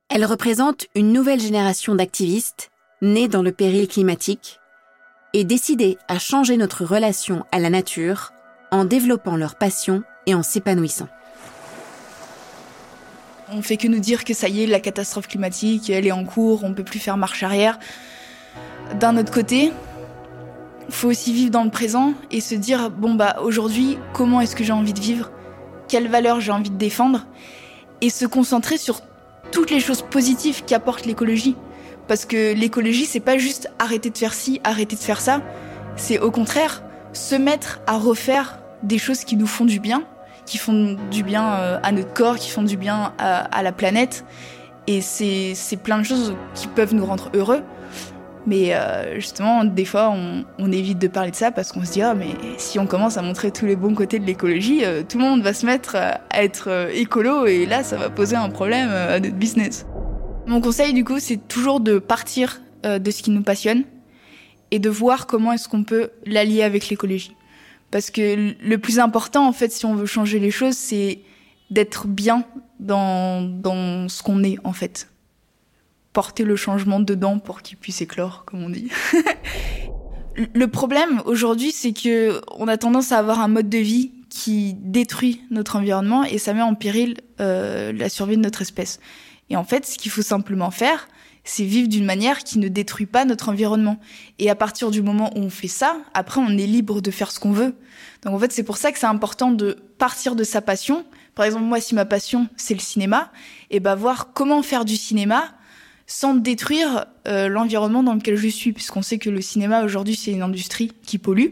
Elle 0.09 0.25
représente 0.25 0.87
une 0.95 1.13
nouvelle 1.13 1.39
génération 1.39 1.95
d'activistes 1.95 2.69
nés 3.01 3.27
dans 3.27 3.41
le 3.41 3.51
péril 3.51 3.87
climatique 3.87 4.59
et 5.33 5.43
décidés 5.43 5.97
à 6.07 6.19
changer 6.19 6.57
notre 6.57 6.85
relation 6.85 7.45
à 7.51 7.59
la 7.59 7.69
nature 7.69 8.31
en 8.71 8.85
développant 8.85 9.35
leur 9.35 9.55
passion 9.55 10.03
et 10.25 10.35
en 10.35 10.43
s'épanouissant. 10.43 11.07
On 13.53 13.61
fait 13.61 13.75
que 13.75 13.89
nous 13.89 13.99
dire 13.99 14.23
que 14.23 14.33
ça 14.33 14.47
y 14.47 14.63
est, 14.63 14.65
la 14.65 14.79
catastrophe 14.79 15.27
climatique, 15.27 15.89
elle 15.89 16.07
est 16.07 16.13
en 16.13 16.23
cours, 16.23 16.63
on 16.63 16.73
peut 16.73 16.85
plus 16.85 16.99
faire 16.99 17.17
marche 17.17 17.43
arrière. 17.43 17.79
D'un 18.97 19.17
autre 19.17 19.31
côté, 19.31 19.73
faut 20.89 21.09
aussi 21.09 21.33
vivre 21.33 21.51
dans 21.51 21.65
le 21.65 21.69
présent 21.69 22.13
et 22.31 22.39
se 22.39 22.55
dire 22.55 22.89
bon 22.89 23.13
bah 23.13 23.37
aujourd'hui, 23.43 23.97
comment 24.13 24.39
est-ce 24.39 24.55
que 24.55 24.63
j'ai 24.63 24.71
envie 24.71 24.93
de 24.93 25.01
vivre? 25.01 25.31
Quelles 25.89 26.07
valeurs 26.07 26.39
j'ai 26.39 26.53
envie 26.53 26.69
de 26.69 26.77
défendre? 26.77 27.25
Et 27.99 28.09
se 28.09 28.25
concentrer 28.25 28.77
sur 28.77 29.01
toutes 29.51 29.69
les 29.69 29.81
choses 29.81 30.01
positives 30.01 30.63
qu'apporte 30.65 31.05
l'écologie. 31.05 31.57
Parce 32.07 32.25
que 32.25 32.53
l'écologie, 32.53 33.05
c'est 33.05 33.19
pas 33.19 33.37
juste 33.37 33.69
arrêter 33.79 34.09
de 34.09 34.17
faire 34.17 34.33
ci, 34.33 34.61
arrêter 34.63 34.95
de 34.95 35.01
faire 35.01 35.19
ça. 35.19 35.41
C'est 35.97 36.19
au 36.19 36.31
contraire 36.31 36.83
se 37.11 37.35
mettre 37.35 37.81
à 37.85 37.97
refaire 37.97 38.59
des 38.81 38.97
choses 38.97 39.25
qui 39.25 39.35
nous 39.35 39.47
font 39.47 39.65
du 39.65 39.81
bien 39.81 40.03
qui 40.51 40.57
font 40.57 40.97
du 41.09 41.23
bien 41.23 41.53
euh, 41.53 41.79
à 41.81 41.93
notre 41.93 42.11
corps, 42.11 42.35
qui 42.35 42.49
font 42.49 42.61
du 42.61 42.75
bien 42.75 43.13
à, 43.17 43.63
la 43.63 43.71
planète. 43.71 44.25
Et 44.85 44.99
c'est 44.99 45.77
plein 45.81 45.97
de 45.97 46.03
choses 46.03 46.35
qui 46.55 46.67
peuvent 46.67 46.93
nous 46.93 47.05
rendre 47.05 47.31
heureux. 47.33 47.61
Mais 48.45 48.73
euh, 48.73 49.15
justement, 49.15 49.63
des 49.63 49.85
fois, 49.85 50.13
on, 50.59 50.71
évite 50.73 50.99
de 50.99 51.07
parler 51.07 51.31
de 51.31 51.37
ça 51.37 51.51
parce 51.51 51.71
qu'on 51.71 51.85
se 51.85 51.93
dit, 51.93 52.01
ah, 52.01 52.15
mais 52.15 52.31
si 52.57 52.79
on 52.79 52.85
commence 52.85 53.15
à 53.17 53.21
montrer 53.21 53.51
tous 53.51 53.65
les 53.65 53.77
bons 53.77 53.93
côtés 53.93 54.19
de 54.19 54.25
l'écologie, 54.25 54.83
euh, 54.83 55.03
tout 55.07 55.19
le 55.19 55.23
monde 55.23 55.41
va 55.41 55.53
se 55.53 55.65
mettre 55.65 55.95
à 55.95 56.19
être 56.33 56.89
écolo 56.93 57.45
et 57.45 57.65
là, 57.65 57.83
ça 57.83 57.95
va 57.95 58.09
poser 58.09 58.35
un 58.35 58.49
problème 58.49 58.89
à 58.89 59.21
notre 59.21 59.35
business. 59.35 59.85
Mon 60.47 60.59
conseil, 60.59 60.91
du 60.91 61.05
coup, 61.05 61.19
c'est 61.19 61.47
toujours 61.47 61.79
de 61.79 61.97
partir 61.97 62.59
de 62.83 63.11
ce 63.11 63.23
qui 63.23 63.31
nous 63.31 63.43
passionne 63.43 63.83
et 64.71 64.79
de 64.79 64.89
voir 64.89 65.27
comment 65.27 65.53
est-ce 65.53 65.69
qu'on 65.69 65.83
peut 65.85 66.09
l'allier 66.25 66.63
avec 66.63 66.89
l'écologie. 66.89 67.37
Parce 67.91 68.09
que 68.09 68.55
le 68.63 68.77
plus 68.77 68.99
important, 68.99 69.47
en 69.47 69.51
fait, 69.51 69.71
si 69.71 69.85
on 69.85 69.95
veut 69.95 70.05
changer 70.05 70.39
les 70.39 70.51
choses, 70.51 70.75
c'est 70.75 71.19
d'être 71.69 72.07
bien 72.07 72.45
dans, 72.79 73.41
dans 73.41 74.07
ce 74.09 74.23
qu'on 74.23 74.43
est, 74.43 74.57
en 74.63 74.73
fait. 74.73 75.09
Porter 76.13 76.43
le 76.43 76.55
changement 76.55 76.99
dedans 76.99 77.39
pour 77.39 77.61
qu'il 77.61 77.77
puisse 77.77 78.01
éclore, 78.01 78.43
comme 78.45 78.63
on 78.63 78.69
dit. 78.69 78.89
le 80.53 80.67
problème 80.67 81.21
aujourd'hui, 81.25 81.71
c'est 81.71 81.93
que 81.93 82.41
on 82.57 82.67
a 82.67 82.77
tendance 82.77 83.11
à 83.11 83.17
avoir 83.17 83.39
un 83.39 83.47
mode 83.47 83.69
de 83.69 83.77
vie 83.77 84.11
qui 84.29 84.73
détruit 84.73 85.41
notre 85.51 85.75
environnement 85.75 86.23
et 86.23 86.37
ça 86.37 86.53
met 86.53 86.61
en 86.61 86.75
péril 86.75 87.17
euh, 87.41 87.91
la 87.91 88.07
survie 88.07 88.37
de 88.37 88.41
notre 88.41 88.61
espèce. 88.61 88.99
Et 89.49 89.57
en 89.57 89.65
fait, 89.65 89.85
ce 89.85 89.97
qu'il 89.97 90.11
faut 90.11 90.21
simplement 90.21 90.71
faire, 90.71 91.09
c'est 91.43 91.63
vivre 91.63 91.87
d'une 91.87 92.05
manière 92.05 92.39
qui 92.39 92.59
ne 92.59 92.67
détruit 92.67 93.05
pas 93.05 93.25
notre 93.25 93.49
environnement. 93.49 93.99
Et 94.39 94.49
à 94.49 94.55
partir 94.55 94.91
du 94.91 95.01
moment 95.01 95.31
où 95.35 95.39
on 95.39 95.49
fait 95.49 95.67
ça, 95.67 95.97
après, 96.13 96.39
on 96.39 96.49
est 96.49 96.67
libre 96.67 97.01
de 97.01 97.11
faire 97.11 97.31
ce 97.31 97.39
qu'on 97.39 97.51
veut. 97.51 97.75
Donc 98.23 98.33
en 98.35 98.39
fait, 98.39 98.51
c'est 98.51 98.63
pour 98.63 98.77
ça 98.77 98.91
que 98.91 98.99
c'est 98.99 99.07
important 99.07 99.51
de 99.51 99.77
partir 99.97 100.35
de 100.35 100.43
sa 100.43 100.61
passion. 100.61 101.05
Par 101.35 101.45
exemple, 101.45 101.65
moi, 101.65 101.79
si 101.79 101.95
ma 101.95 102.05
passion, 102.05 102.47
c'est 102.57 102.73
le 102.73 102.79
cinéma, 102.79 103.31
et 103.69 103.79
ben 103.79 103.95
voir 103.95 104.33
comment 104.33 104.61
faire 104.61 104.85
du 104.85 104.95
cinéma 104.95 105.55
sans 106.05 106.35
détruire 106.35 107.05
euh, 107.27 107.47
l'environnement 107.47 108.03
dans 108.03 108.13
lequel 108.13 108.35
je 108.35 108.47
suis, 108.49 108.73
puisqu'on 108.73 109.01
sait 109.01 109.17
que 109.17 109.29
le 109.29 109.41
cinéma, 109.41 109.83
aujourd'hui, 109.83 110.15
c'est 110.15 110.31
une 110.31 110.41
industrie 110.41 110.91
qui 111.05 111.17
pollue. 111.17 111.49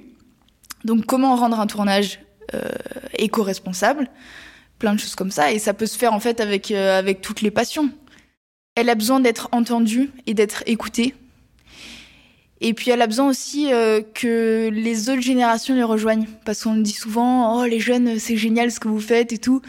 Donc 0.84 1.06
comment 1.06 1.36
rendre 1.36 1.60
un 1.60 1.68
tournage 1.68 2.20
euh, 2.54 2.70
éco-responsable? 3.18 4.10
Plein 4.78 4.94
de 4.94 5.00
choses 5.00 5.16
comme 5.16 5.32
ça 5.32 5.52
et 5.52 5.60
ça 5.60 5.74
peut 5.74 5.86
se 5.86 5.98
faire 5.98 6.14
en 6.14 6.22
fait 6.22 6.40
avec 6.40 6.72
euh, 6.72 6.98
avec 6.98 7.20
toutes 7.20 7.42
les 7.42 7.52
passions 7.52 7.90
elle 8.80 8.90
a 8.90 8.96
besoin 8.96 9.20
d'être 9.20 9.50
entendue 9.52 10.10
et 10.26 10.34
d'être 10.34 10.64
écoutée. 10.66 11.14
Et 12.62 12.74
puis 12.74 12.92
elle 12.92 13.02
a 13.02 13.08
besoin 13.08 13.28
aussi 13.30 13.72
euh, 13.72 14.02
que 14.14 14.70
les 14.72 15.10
autres 15.10 15.22
générations 15.22 15.76
les 15.76 15.84
rejoignent. 15.84 16.28
Parce 16.46 16.64
qu'on 16.64 16.76
dit 16.76 16.94
souvent, 16.94 17.60
oh 17.60 17.66
les 17.66 17.80
jeunes, 17.80 18.20
c'est 18.20 18.38
génial 18.38 18.72
ce 18.72 18.80
que 18.80 18.88
vous 18.88 19.00
faites 19.00 19.32
et 19.34 19.38
tout. 19.38 19.62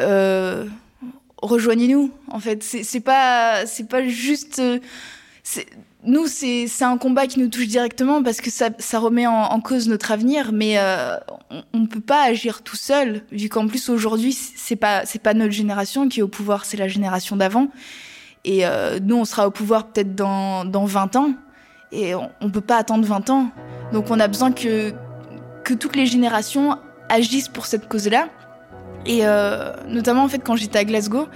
Euh, 0.00 0.66
rejoignez-nous, 1.38 2.10
en 2.30 2.40
fait. 2.40 2.62
C'est 2.62 3.00
pas, 3.00 3.64
pas 3.88 4.06
juste. 4.06 4.58
Euh, 4.58 4.78
nous, 6.04 6.26
c'est 6.26 6.68
un 6.82 6.96
combat 6.98 7.26
qui 7.26 7.40
nous 7.40 7.48
touche 7.48 7.66
directement 7.66 8.22
parce 8.22 8.40
que 8.40 8.50
ça, 8.50 8.70
remet 8.98 9.26
en, 9.26 9.60
cause 9.60 9.88
notre 9.88 10.12
avenir, 10.12 10.52
mais 10.52 10.78
on 11.72 11.80
ne 11.80 11.86
peut 11.86 12.00
pas 12.00 12.22
agir 12.22 12.62
tout 12.62 12.76
seul, 12.76 13.22
vu 13.32 13.48
qu'en 13.48 13.66
plus 13.66 13.88
aujourd'hui, 13.88 14.32
c'est 14.32 14.76
pas, 14.76 15.02
pas 15.22 15.34
notre 15.34 15.52
génération 15.52 16.08
qui 16.08 16.20
est 16.20 16.22
au 16.22 16.28
pouvoir, 16.28 16.66
c'est 16.66 16.76
la 16.76 16.86
génération 16.86 17.34
d'avant. 17.34 17.68
Et 18.48 18.64
euh, 18.64 18.98
nous, 19.02 19.16
on 19.16 19.26
sera 19.26 19.46
au 19.46 19.50
pouvoir 19.50 19.84
peut-être 19.88 20.14
dans, 20.14 20.64
dans 20.64 20.86
20 20.86 21.16
ans. 21.16 21.34
Et 21.92 22.14
on 22.14 22.30
ne 22.40 22.48
peut 22.48 22.62
pas 22.62 22.78
attendre 22.78 23.06
20 23.06 23.28
ans. 23.28 23.50
Donc 23.92 24.10
on 24.10 24.18
a 24.18 24.26
besoin 24.26 24.52
que, 24.52 24.90
que 25.64 25.74
toutes 25.74 25.94
les 25.94 26.06
générations 26.06 26.78
agissent 27.10 27.50
pour 27.50 27.66
cette 27.66 27.88
cause-là. 27.88 28.28
Et 29.04 29.26
euh, 29.26 29.74
notamment, 29.86 30.24
en 30.24 30.28
fait, 30.28 30.38
quand 30.38 30.56
j'étais 30.56 30.78
à 30.78 30.84
Glasgow, 30.84 31.28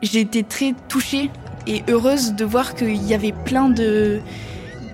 j'ai 0.00 0.20
été 0.20 0.44
très 0.44 0.74
touchée 0.88 1.28
et 1.66 1.82
heureuse 1.88 2.34
de 2.34 2.44
voir 2.44 2.76
qu'il 2.76 3.02
y 3.02 3.14
avait 3.14 3.32
plein 3.32 3.68
de, 3.68 4.20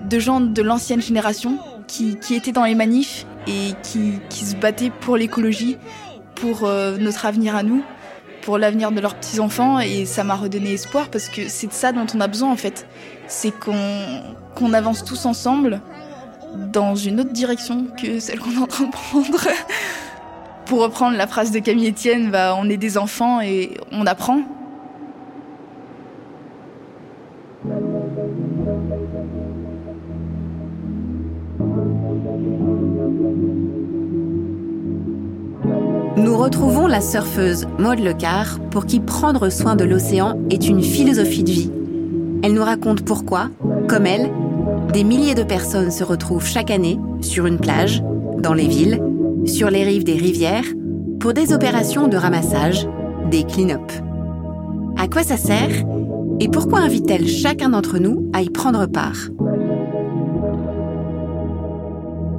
de 0.09 0.19
gens 0.19 0.41
de 0.41 0.63
l'ancienne 0.63 1.03
génération 1.03 1.59
qui, 1.87 2.17
qui, 2.17 2.35
étaient 2.35 2.53
dans 2.53 2.65
les 2.65 2.75
manifs 2.75 3.27
et 3.47 3.75
qui, 3.83 4.15
qui 4.31 4.47
se 4.47 4.57
battaient 4.57 4.93
pour 5.01 5.19
l'écologie, 5.19 5.77
pour 6.37 6.65
euh, 6.65 6.97
notre 6.97 7.27
avenir 7.27 7.55
à 7.55 7.63
nous 7.63 7.85
pour 8.43 8.59
l'avenir 8.59 8.93
de 8.93 9.01
leurs 9.01 9.15
petits-enfants 9.15 9.79
et 9.81 10.05
ça 10.05 10.25
m'a 10.25 10.35
redonné 10.35 10.73
espoir 10.73 11.09
parce 11.09 11.29
que 11.29 11.49
c'est 11.49 11.67
de 11.67 11.73
ça 11.73 11.93
dont 11.93 12.07
on 12.15 12.21
a 12.21 12.29
besoin 12.29 12.51
en 12.51 12.57
fait. 12.57 12.87
C'est 13.27 13.53
qu'on 13.53 14.73
avance 14.73 15.05
tous 15.05 15.27
ensemble 15.27 15.81
dans 16.73 16.95
une 16.95 17.21
autre 17.21 17.33
direction 17.33 17.87
que 18.01 18.19
celle 18.19 18.41
qu'on 18.41 18.53
est 18.53 18.59
en 18.59 18.67
train 18.67 18.85
de 18.87 18.93
prendre. 18.93 19.47
pour 20.67 20.83
reprendre 20.83 21.17
la 21.17 21.27
phrase 21.27 21.51
de 21.51 21.59
Camille 21.59 21.89
Etienne, 21.91 22.31
bah, 22.31 22.55
on 22.57 22.69
est 22.71 22.77
des 22.77 22.97
enfants 22.97 23.41
et 23.41 23.77
on 23.91 24.07
apprend. 24.07 24.43
Surfeuse 37.01 37.67
Maude 37.79 38.01
Lecar 38.01 38.59
pour 38.71 38.87
qui 38.87 39.01
prendre 39.01 39.49
soin 39.51 39.77
de 39.77 39.85
l'océan 39.85 40.39
est 40.51 40.69
une 40.69 40.83
philosophie 40.83 41.45
de 41.45 41.51
vie. 41.51 41.73
Elle 42.43 42.55
nous 42.55 42.65
raconte 42.65 43.03
pourquoi, 43.03 43.49
comme 43.89 44.07
elle, 44.07 44.31
des 44.93 45.05
milliers 45.05 45.35
de 45.35 45.43
personnes 45.43 45.91
se 45.91 46.05
retrouvent 46.05 46.47
chaque 46.47 46.71
année 46.71 46.99
sur 47.21 47.47
une 47.47 47.59
plage, 47.59 48.03
dans 48.39 48.55
les 48.55 48.67
villes, 48.67 49.03
sur 49.47 49.71
les 49.71 49.85
rives 49.85 50.05
des 50.05 50.15
rivières, 50.15 50.65
pour 51.19 51.33
des 51.33 51.53
opérations 51.53 52.09
de 52.09 52.17
ramassage, 52.17 52.89
des 53.31 53.45
clean-up. 53.45 53.93
À 54.97 55.07
quoi 55.07 55.23
ça 55.23 55.37
sert 55.37 55.85
et 56.41 56.49
pourquoi 56.49 56.81
invite-t-elle 56.81 57.29
chacun 57.29 57.69
d'entre 57.69 57.99
nous 57.99 58.31
à 58.33 58.41
y 58.41 58.49
prendre 58.49 58.87
part? 58.87 59.29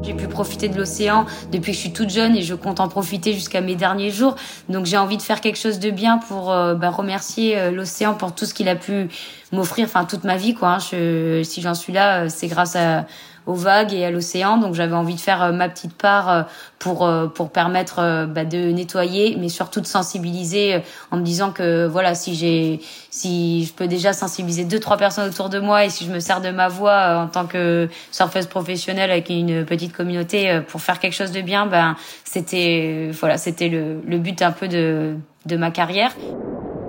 J'ai 0.04 0.14
pu 0.14 0.28
profiter 0.28 0.68
de 0.68 0.78
l'océan 0.78 1.26
depuis 1.52 1.72
que 1.72 1.78
je 1.78 1.82
suis 1.82 1.94
toute 1.94 2.10
jeune 2.10 2.36
et 2.36 2.42
je 2.42 2.56
compte 2.56 2.80
en 2.80 2.88
profiter 2.88 3.34
jusqu'à 3.34 3.62
mes 3.62 3.76
derniers 3.76 4.10
jours. 4.10 4.36
Donc 4.70 4.86
j'ai 4.86 4.98
envie 4.98 5.18
de 5.18 5.22
faire 5.22 5.42
quelque 5.42 5.58
chose 5.58 5.80
de 5.80 5.92
bien 5.92 6.18
pour 6.18 6.52
euh, 6.52 6.74
bah, 6.74 6.90
remercier 6.90 7.58
euh, 7.58 7.72
l'océan 7.72 8.14
pour 8.14 8.34
tout 8.34 8.46
ce 8.46 8.54
qu'il 8.54 8.68
a 8.70 8.76
pu 8.76 9.10
m'offrir, 9.52 9.86
enfin 9.86 10.06
toute 10.06 10.24
ma 10.24 10.38
vie 10.38 10.54
quoi. 10.54 10.76
Hein. 10.76 11.44
Si 11.44 11.62
j'en 11.62 11.74
suis 11.74 11.94
là, 11.94 12.24
euh, 12.24 12.30
c'est 12.30 12.48
grâce 12.48 12.76
à 12.76 13.06
aux 13.52 13.56
vagues 13.56 13.94
et 13.94 14.06
à 14.06 14.12
l'océan. 14.12 14.58
Donc 14.58 14.74
j'avais 14.74 14.96
envie 14.96 15.16
de 15.16 15.20
faire 15.20 15.44
euh, 15.44 15.52
ma 15.52 15.70
petite 15.70 15.94
part 15.94 16.30
euh, 16.30 16.44
pour 16.80 17.06
euh, 17.06 17.28
pour 17.28 17.52
permettre 17.52 18.26
bah, 18.26 18.46
de 18.46 18.72
nettoyer, 18.72 19.36
mais 19.40 19.50
surtout 19.50 19.82
de 19.82 19.86
sensibiliser 19.86 20.82
en 21.12 21.18
me 21.18 21.24
disant 21.24 21.52
que 21.52 21.86
voilà 21.86 22.16
si 22.16 22.34
j'ai 22.36 22.80
si 23.10 23.66
je 23.66 23.74
peux 23.74 23.88
déjà 23.88 24.14
sensibiliser 24.14 24.64
deux 24.64 24.80
trois 24.80 24.98
personnes 24.98 25.30
autour 25.30 25.50
de 25.50 25.60
moi 25.60 25.86
et 25.86 25.90
si 25.90 26.06
je 26.06 26.12
me 26.12 26.20
sers 26.20 26.42
de 26.42 26.50
ma 26.50 26.70
voix 26.70 27.18
en 27.18 27.28
tant 27.28 27.46
que 27.46 27.90
surfeuse 28.12 28.48
professionnelle 28.48 29.12
avec 29.12 29.30
une 29.30 29.66
petite 29.66 29.94
communauté 29.94 30.62
pour 30.68 30.82
faire 30.82 31.00
quelque 31.00 31.14
chose 31.14 31.32
de 31.32 31.42
bien, 31.42 31.66
ben 31.66 31.96
c'était 32.24 33.12
voilà 33.12 33.38
c'était 33.38 33.70
le, 33.70 34.02
le 34.08 34.18
but 34.18 34.42
un 34.42 34.52
peu 34.52 34.68
de 34.68 35.16
de 35.46 35.58
ma 35.58 35.72
carrière. 35.72 36.14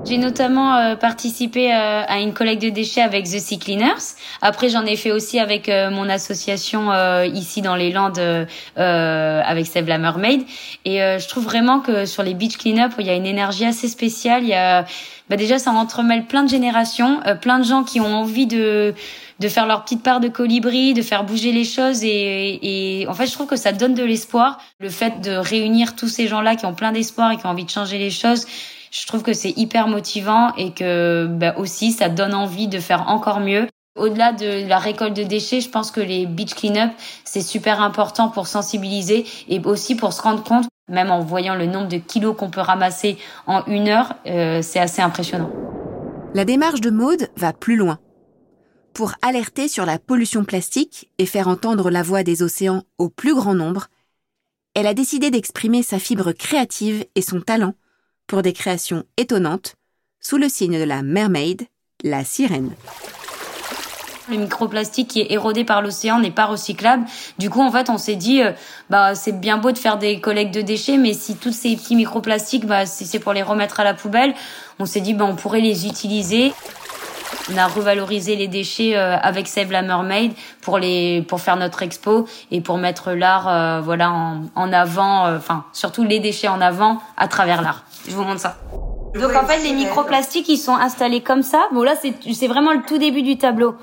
J'ai 0.05 0.19
notamment 0.19 0.75
euh, 0.75 0.97
participé 0.97 1.73
euh, 1.73 2.03
à 2.07 2.19
une 2.19 2.35
collecte 2.35 2.61
de 2.63 2.71
déchets 2.71 3.03
avec 3.03 3.25
The 3.25 3.39
Sea 3.39 3.59
Cleaners. 3.59 4.17
Après, 4.41 4.69
j'en 4.69 4.85
ai 4.85 4.97
fait 4.97 5.13
aussi 5.13 5.39
avec 5.39 5.69
euh, 5.69 5.91
mon 5.91 6.09
association 6.09 6.91
ici 7.25 7.63
dans 7.63 7.77
les 7.77 7.93
Landes 7.93 8.47
avec 8.77 9.67
Save 9.67 9.87
la 9.87 9.99
Mermaid. 9.99 10.43
Et 10.85 10.99
je 10.99 11.29
trouve 11.29 11.45
vraiment 11.45 11.81
que 11.81 12.07
sur 12.07 12.23
les 12.23 12.35
beach 12.35 12.57
clean-up, 12.57 12.93
il 12.99 13.07
y 13.07 13.11
a 13.11 13.15
une 13.15 13.27
énergie 13.27 13.65
assez 13.65 13.89
spéciale. 13.89 14.43
Il 14.43 14.49
y 14.49 14.55
a, 14.55 14.85
bah 15.29 15.37
déjà, 15.37 15.59
ça 15.59 15.71
entremêle 15.71 16.25
plein 16.27 16.43
de 16.43 16.49
générations, 16.49 17.21
plein 17.41 17.59
de 17.59 17.65
gens 17.65 17.85
qui 17.85 18.01
ont 18.01 18.15
envie 18.15 18.47
de 18.47 18.95
de 19.41 19.49
faire 19.49 19.67
leur 19.67 19.83
petite 19.83 20.05
part 20.05 20.21
de 20.21 20.29
colibri, 20.29 20.95
de 20.95 21.03
faire 21.03 21.25
bouger 21.25 21.51
les 21.51 21.65
choses 21.65 22.05
et, 22.05 22.61
et 23.01 23.09
en 23.09 23.15
fait 23.15 23.27
je 23.27 23.33
trouve 23.33 23.49
que 23.49 23.57
ça 23.57 23.73
donne 23.73 23.95
de 23.95 24.05
l'espoir. 24.05 24.59
Le 24.79 24.89
fait 24.89 25.21
de 25.21 25.33
réunir 25.33 25.97
tous 25.97 26.07
ces 26.07 26.29
gens-là 26.29 26.55
qui 26.55 26.65
ont 26.65 26.75
plein 26.75 26.93
d'espoir 26.93 27.33
et 27.33 27.37
qui 27.37 27.47
ont 27.47 27.51
envie 27.51 27.65
de 27.65 27.71
changer 27.71 27.99
les 27.99 28.11
choses, 28.11 28.47
je 28.93 29.07
trouve 29.07 29.23
que 29.23 29.33
c'est 29.33 29.57
hyper 29.57 29.89
motivant 29.89 30.55
et 30.57 30.73
que 30.73 31.27
bah, 31.27 31.55
aussi 31.57 31.93
ça 31.93 32.09
donne 32.09 32.35
envie 32.35 32.69
de 32.69 32.79
faire 32.79 33.09
encore 33.09 33.41
mieux. 33.41 33.67
Au-delà 33.97 34.33
de 34.33 34.67
la 34.69 34.79
récolte 34.79 35.15
de 35.15 35.23
déchets, 35.23 35.61
je 35.61 35.69
pense 35.69 35.91
que 35.91 36.01
les 36.01 36.27
beach 36.27 36.55
clean-up, 36.55 36.91
c'est 37.25 37.43
super 37.43 37.81
important 37.81 38.29
pour 38.29 38.47
sensibiliser 38.47 39.27
et 39.49 39.61
aussi 39.61 39.97
pour 39.97 40.13
se 40.13 40.23
rendre 40.23 40.43
compte, 40.43 40.67
même 40.89 41.11
en 41.11 41.21
voyant 41.21 41.55
le 41.55 41.67
nombre 41.67 41.89
de 41.89 41.99
kilos 41.99 42.37
qu'on 42.37 42.51
peut 42.51 42.61
ramasser 42.61 43.19
en 43.47 43.65
une 43.67 43.89
heure, 43.89 44.15
euh, 44.27 44.61
c'est 44.63 44.79
assez 44.79 45.03
impressionnant. 45.03 45.51
La 46.35 46.45
démarche 46.45 46.81
de 46.81 46.91
Maude 46.91 47.29
va 47.37 47.53
plus 47.53 47.77
loin. 47.77 47.99
Pour 48.95 49.13
alerter 49.23 49.69
sur 49.69 49.87
la 49.87 49.99
pollution 49.99 50.45
plastique 50.45 51.11
et 51.19 51.27
faire 51.27 51.49
entendre 51.49 51.91
la 51.91 52.03
voix 52.03 52.23
des 52.23 52.43
océans 52.43 52.83
au 52.99 53.09
plus 53.09 53.35
grand 53.35 53.55
nombre, 53.55 53.89
elle 54.75 54.87
a 54.87 54.95
décidé 54.95 55.31
d'exprimer 55.31 55.83
sa 55.83 55.99
fibre 55.99 56.33
créative 56.33 57.05
et 57.15 57.23
son 57.23 57.41
talent 57.41 57.75
pour 58.33 58.41
des 58.41 58.55
créations 58.55 59.05
étonnantes 59.19 59.75
sous 60.19 60.39
le 60.39 60.49
signe 60.49 60.79
de 60.79 60.85
la 60.85 61.03
mermaid, 61.03 61.67
la 62.03 62.25
sirène. 62.25 62.71
Le 64.31 64.39
microplastique 64.39 65.09
qui 65.09 65.21
est 65.21 65.33
érodé 65.33 65.65
par 65.65 65.83
l'océan 65.83 66.19
n'est 66.19 66.31
pas 66.31 66.47
recyclable. 66.47 67.05
Du 67.37 67.51
coup, 67.51 67.61
en 67.61 67.71
fait, 67.71 67.91
on 67.91 67.99
s'est 67.99 68.17
dit, 68.17 68.41
euh, 68.41 68.53
bah, 68.89 69.15
c'est 69.15 69.39
bien 69.39 69.59
beau 69.59 69.71
de 69.71 69.77
faire 69.77 69.99
des 69.99 70.19
collectes 70.19 70.55
de 70.55 70.63
déchets, 70.63 70.97
mais 70.97 71.13
si 71.13 71.37
tous 71.37 71.53
ces 71.53 71.77
petits 71.77 71.95
microplastiques, 71.95 72.65
bah, 72.65 72.87
si 72.87 73.05
c'est 73.05 73.19
pour 73.19 73.35
les 73.35 73.43
remettre 73.43 73.81
à 73.81 73.85
la 73.85 73.93
poubelle, 73.93 74.33
on 74.79 74.87
s'est 74.87 75.03
dit, 75.03 75.13
bah, 75.13 75.27
on 75.29 75.37
pourrait 75.37 75.61
les 75.61 75.87
utiliser. 75.87 76.55
On 77.53 77.59
a 77.59 77.67
revalorisé 77.67 78.35
les 78.35 78.49
déchets 78.49 78.97
euh, 78.97 79.19
avec 79.19 79.47
Save 79.47 79.71
la 79.73 79.83
Mermaid 79.83 80.33
pour 80.63 80.79
les 80.79 81.21
pour 81.29 81.43
faire 81.43 81.57
notre 81.57 81.83
expo 81.83 82.27
et 82.51 82.63
pour 82.63 82.79
mettre 82.79 83.13
l'art 83.13 83.49
euh, 83.49 83.81
voilà 83.81 84.13
en, 84.13 84.45
en 84.55 84.73
avant 84.73 85.35
enfin 85.35 85.65
surtout 85.73 86.05
les 86.05 86.21
déchets 86.21 86.49
en 86.49 86.61
avant 86.61 87.01
à 87.17 87.27
travers 87.29 87.63
l'art. 87.63 87.85
Je 88.09 88.15
vous 88.15 88.25
montre 88.25 88.41
ça. 88.41 88.57
Donc 89.15 89.35
en 89.35 89.47
fait, 89.47 89.63
les 89.63 89.73
microplastiques, 89.73 90.49
ils 90.49 90.59
sont 90.59 90.75
installés 90.75 91.21
comme 91.21 91.43
ça. 91.43 91.61
Bon 91.73 91.83
là, 91.83 91.95
c'est 91.97 92.47
vraiment 92.47 92.73
le 92.73 92.83
tout 92.83 92.99
début 92.99 93.23
du 93.23 93.37
tableau. 93.37 93.75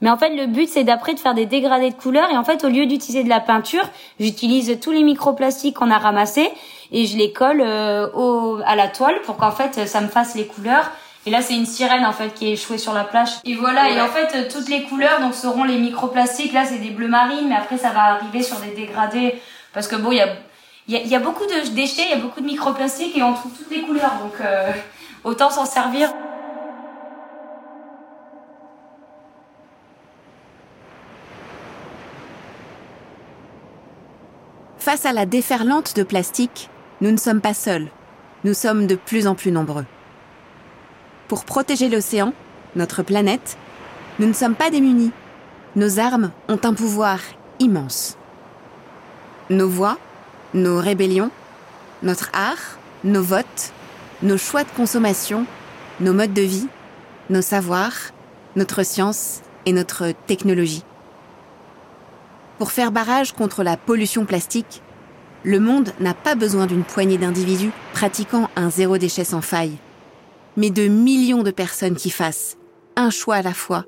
Mais 0.00 0.10
en 0.10 0.16
fait, 0.16 0.30
le 0.30 0.46
but, 0.46 0.68
c'est 0.68 0.82
d'après 0.82 1.14
de 1.14 1.20
faire 1.20 1.34
des 1.34 1.46
dégradés 1.46 1.90
de 1.90 1.94
couleurs. 1.94 2.28
Et 2.30 2.36
en 2.36 2.42
fait, 2.42 2.64
au 2.64 2.68
lieu 2.68 2.86
d'utiliser 2.86 3.22
de 3.22 3.28
la 3.28 3.38
peinture, 3.38 3.84
j'utilise 4.18 4.78
tous 4.80 4.90
les 4.90 5.04
microplastiques 5.04 5.76
qu'on 5.76 5.92
a 5.92 5.98
ramassés 5.98 6.50
et 6.90 7.06
je 7.06 7.16
les 7.16 7.32
colle 7.32 7.62
euh, 7.64 8.08
au, 8.12 8.58
à 8.66 8.74
la 8.74 8.88
toile 8.88 9.14
pour 9.24 9.36
qu'en 9.36 9.52
fait, 9.52 9.86
ça 9.86 10.00
me 10.00 10.08
fasse 10.08 10.34
les 10.34 10.46
couleurs. 10.46 10.90
Et 11.24 11.30
là, 11.30 11.40
c'est 11.40 11.54
une 11.54 11.66
sirène 11.66 12.04
en 12.04 12.12
fait 12.12 12.34
qui 12.34 12.48
est 12.48 12.52
échouée 12.54 12.78
sur 12.78 12.92
la 12.92 13.04
plage. 13.04 13.28
Et 13.44 13.54
voilà. 13.54 13.90
Et 13.90 14.00
en 14.00 14.08
fait, 14.08 14.48
toutes 14.48 14.68
les 14.68 14.82
couleurs 14.82 15.20
donc 15.20 15.34
seront 15.34 15.62
les 15.62 15.78
microplastiques. 15.78 16.52
Là, 16.52 16.64
c'est 16.64 16.78
des 16.78 16.90
bleus 16.90 17.06
marines, 17.06 17.46
mais 17.48 17.54
après, 17.54 17.78
ça 17.78 17.90
va 17.90 18.14
arriver 18.14 18.42
sur 18.42 18.56
des 18.56 18.72
dégradés 18.74 19.40
parce 19.72 19.86
que 19.86 19.94
bon, 19.94 20.10
il 20.10 20.18
y 20.18 20.20
a 20.20 20.28
il 20.88 21.06
y, 21.06 21.14
a 21.14 21.20
beaucoup 21.20 21.44
de 21.44 21.68
déchets, 21.74 22.02
il 22.06 22.10
y 22.10 22.20
a 22.20 22.22
beaucoup 22.22 22.40
de 22.40 22.46
microplastiques 22.46 23.16
et 23.16 23.22
on 23.22 23.34
trouve 23.34 23.52
toutes 23.52 23.70
les 23.70 23.82
couleurs, 23.82 24.14
donc 24.20 24.34
euh, 24.40 24.72
autant 25.22 25.48
s'en 25.48 25.64
servir. 25.64 26.12
Face 34.78 35.06
à 35.06 35.12
la 35.12 35.26
déferlante 35.26 35.94
de 35.94 36.02
plastique, 36.02 36.68
nous 37.00 37.12
ne 37.12 37.16
sommes 37.16 37.40
pas 37.40 37.54
seuls, 37.54 37.88
nous 38.42 38.52
sommes 38.52 38.88
de 38.88 38.96
plus 38.96 39.28
en 39.28 39.36
plus 39.36 39.52
nombreux. 39.52 39.86
Pour 41.28 41.44
protéger 41.44 41.88
l'océan, 41.88 42.32
notre 42.74 43.04
planète, 43.04 43.56
nous 44.18 44.26
ne 44.26 44.32
sommes 44.32 44.56
pas 44.56 44.70
démunis. 44.70 45.12
Nos 45.76 46.00
armes 46.00 46.32
ont 46.48 46.58
un 46.64 46.74
pouvoir 46.74 47.20
immense. 47.60 48.18
Nos 49.48 49.68
voix, 49.68 49.98
nos 50.54 50.78
rébellions, 50.78 51.30
notre 52.02 52.30
art, 52.32 52.78
nos 53.04 53.22
votes, 53.22 53.72
nos 54.22 54.38
choix 54.38 54.64
de 54.64 54.70
consommation, 54.70 55.46
nos 56.00 56.12
modes 56.12 56.34
de 56.34 56.42
vie, 56.42 56.68
nos 57.30 57.42
savoirs, 57.42 58.12
notre 58.56 58.82
science 58.82 59.40
et 59.66 59.72
notre 59.72 60.12
technologie. 60.26 60.84
Pour 62.58 62.70
faire 62.70 62.92
barrage 62.92 63.32
contre 63.32 63.62
la 63.62 63.76
pollution 63.76 64.24
plastique, 64.24 64.82
le 65.44 65.58
monde 65.58 65.92
n'a 65.98 66.14
pas 66.14 66.34
besoin 66.34 66.66
d'une 66.66 66.84
poignée 66.84 67.18
d'individus 67.18 67.72
pratiquant 67.92 68.48
un 68.54 68.70
zéro 68.70 68.98
déchet 68.98 69.24
sans 69.24 69.40
faille, 69.40 69.78
mais 70.56 70.70
de 70.70 70.86
millions 70.86 71.42
de 71.42 71.50
personnes 71.50 71.96
qui 71.96 72.10
fassent, 72.10 72.56
un 72.94 73.10
choix 73.10 73.36
à 73.36 73.42
la 73.42 73.54
fois, 73.54 73.86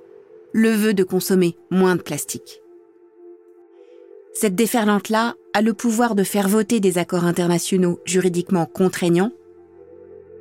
le 0.53 0.71
vœu 0.71 0.95
de 0.95 1.05
consommer 1.05 1.57
moins 1.71 1.95
de 1.95 2.03
plastique. 2.03 2.64
Cette 4.37 4.57
déferlante-là 4.57 5.37
a 5.53 5.63
le 5.63 5.75
pouvoir 5.75 6.17
de 6.17 6.25
faire 6.25 6.49
voter 6.49 6.81
des 6.81 6.99
accords 6.99 7.25
internationaux 7.25 8.01
juridiquement 8.05 8.67
contraignants, 8.67 9.31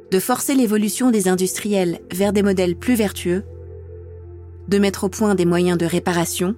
de 0.10 0.20
forcer 0.20 0.56
l'évolution 0.56 1.12
des 1.12 1.28
industriels 1.28 2.00
vers 2.12 2.34
des 2.34 2.42
modèles 2.42 2.76
plus 2.76 2.96
vertueux, 2.96 3.44
de 4.68 4.80
mettre 4.80 5.04
au 5.04 5.10
point 5.10 5.36
des 5.36 5.46
moyens 5.46 5.78
de 5.78 5.86
réparation, 5.86 6.56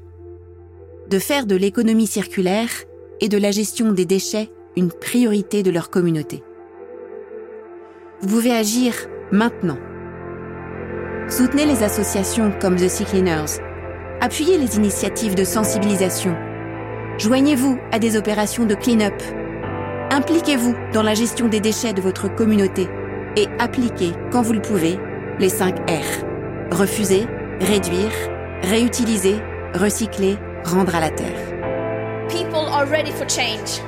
de 1.09 1.19
faire 1.19 1.45
de 1.45 1.57
l'économie 1.57 2.07
circulaire 2.07 2.69
et 3.19 3.27
de 3.27 3.37
la 3.37 3.51
gestion 3.51 3.91
des 3.91 4.05
déchets 4.05 4.49
une 4.77 4.91
priorité 4.91 5.61
de 5.61 5.71
leur 5.71 5.89
communauté. 5.89 6.41
Vous 8.21 8.29
pouvez 8.29 8.51
agir 8.51 8.93
maintenant. 9.33 9.77
Soutenez 11.27 11.65
les 11.65 11.83
associations 11.83 12.53
comme 12.61 12.77
The 12.77 12.87
Sea 12.87 13.03
Cleaners. 13.03 13.59
Appuyez 14.21 14.57
les 14.57 14.77
initiatives 14.77 15.35
de 15.35 15.43
sensibilisation 15.43 16.35
Joignez-vous 17.17 17.79
à 17.93 17.99
des 17.99 18.17
opérations 18.17 18.65
de 18.65 18.75
clean-up. 18.75 19.13
Impliquez-vous 20.11 20.75
dans 20.91 21.01
la 21.01 21.13
gestion 21.13 21.47
des 21.47 21.61
déchets 21.61 21.93
de 21.93 22.01
votre 22.01 22.27
communauté 22.27 22.89
et 23.37 23.47
appliquez, 23.57 24.11
quand 24.31 24.41
vous 24.41 24.51
le 24.51 24.61
pouvez, 24.61 24.99
les 25.39 25.47
5 25.47 25.79
R. 25.89 26.75
Refuser, 26.75 27.25
réduire, 27.61 28.11
réutiliser, 28.63 29.37
recycler, 29.73 30.37
rendre 30.65 30.93
à 30.93 30.99
la 30.99 31.09
terre. 31.09 31.39
People 32.27 32.67
are 32.69 32.85
ready 32.85 33.11
for 33.11 33.25
change. 33.29 33.81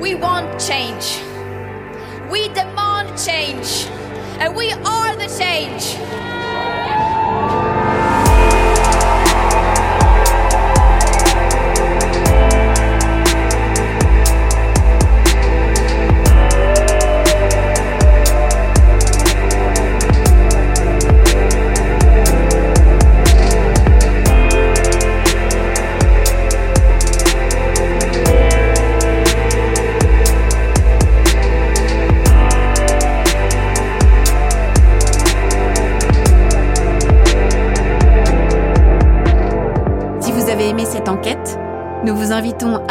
We 0.00 0.14
want 0.14 0.60
change. 0.60 1.20
We 2.30 2.48
demand 2.50 3.18
change. 3.18 3.88
And 4.40 4.54
we 4.54 4.72
are 4.84 5.16
the 5.16 5.28
change. 5.28 5.96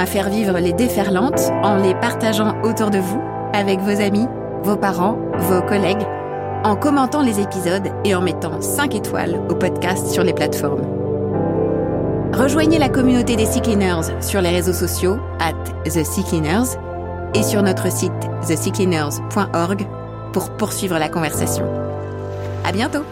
À 0.04 0.06
faire 0.06 0.30
vivre 0.30 0.60
les 0.60 0.74
déferlantes 0.74 1.50
en 1.64 1.78
les 1.78 1.96
partageant 1.96 2.62
autour 2.64 2.90
de 2.90 2.98
vous, 2.98 3.22
avec 3.54 3.80
vos 3.80 4.02
amis, 4.02 4.28
vos 4.62 4.76
parents, 4.76 5.18
vos 5.38 5.62
collègues, 5.62 6.06
en 6.66 6.76
commentant 6.76 7.22
les 7.22 7.40
épisodes 7.40 7.88
et 8.04 8.14
en 8.14 8.20
mettant 8.20 8.60
5 8.60 8.96
étoiles 8.96 9.40
au 9.50 9.56
podcast 9.56 10.08
sur 10.08 10.26
les 10.26 10.34
plateformes. 10.34 10.82
Rejoignez 12.34 12.80
la 12.80 12.90
communauté 12.90 13.38
des 13.38 13.46
Sea 13.46 13.62
Cleaners 13.62 14.12
sur 14.20 14.42
les 14.42 14.50
réseaux 14.50 14.74
sociaux 14.74 15.20
at 15.40 15.54
The 15.86 16.04
et 17.36 17.44
sur 17.44 17.64
notre 17.64 17.90
site 17.90 18.12
theseacleaners.org 18.46 19.88
pour 20.34 20.50
poursuivre 20.58 21.00
la 21.00 21.08
conversation. 21.08 21.66
À 22.66 22.74
bientôt! 22.74 23.06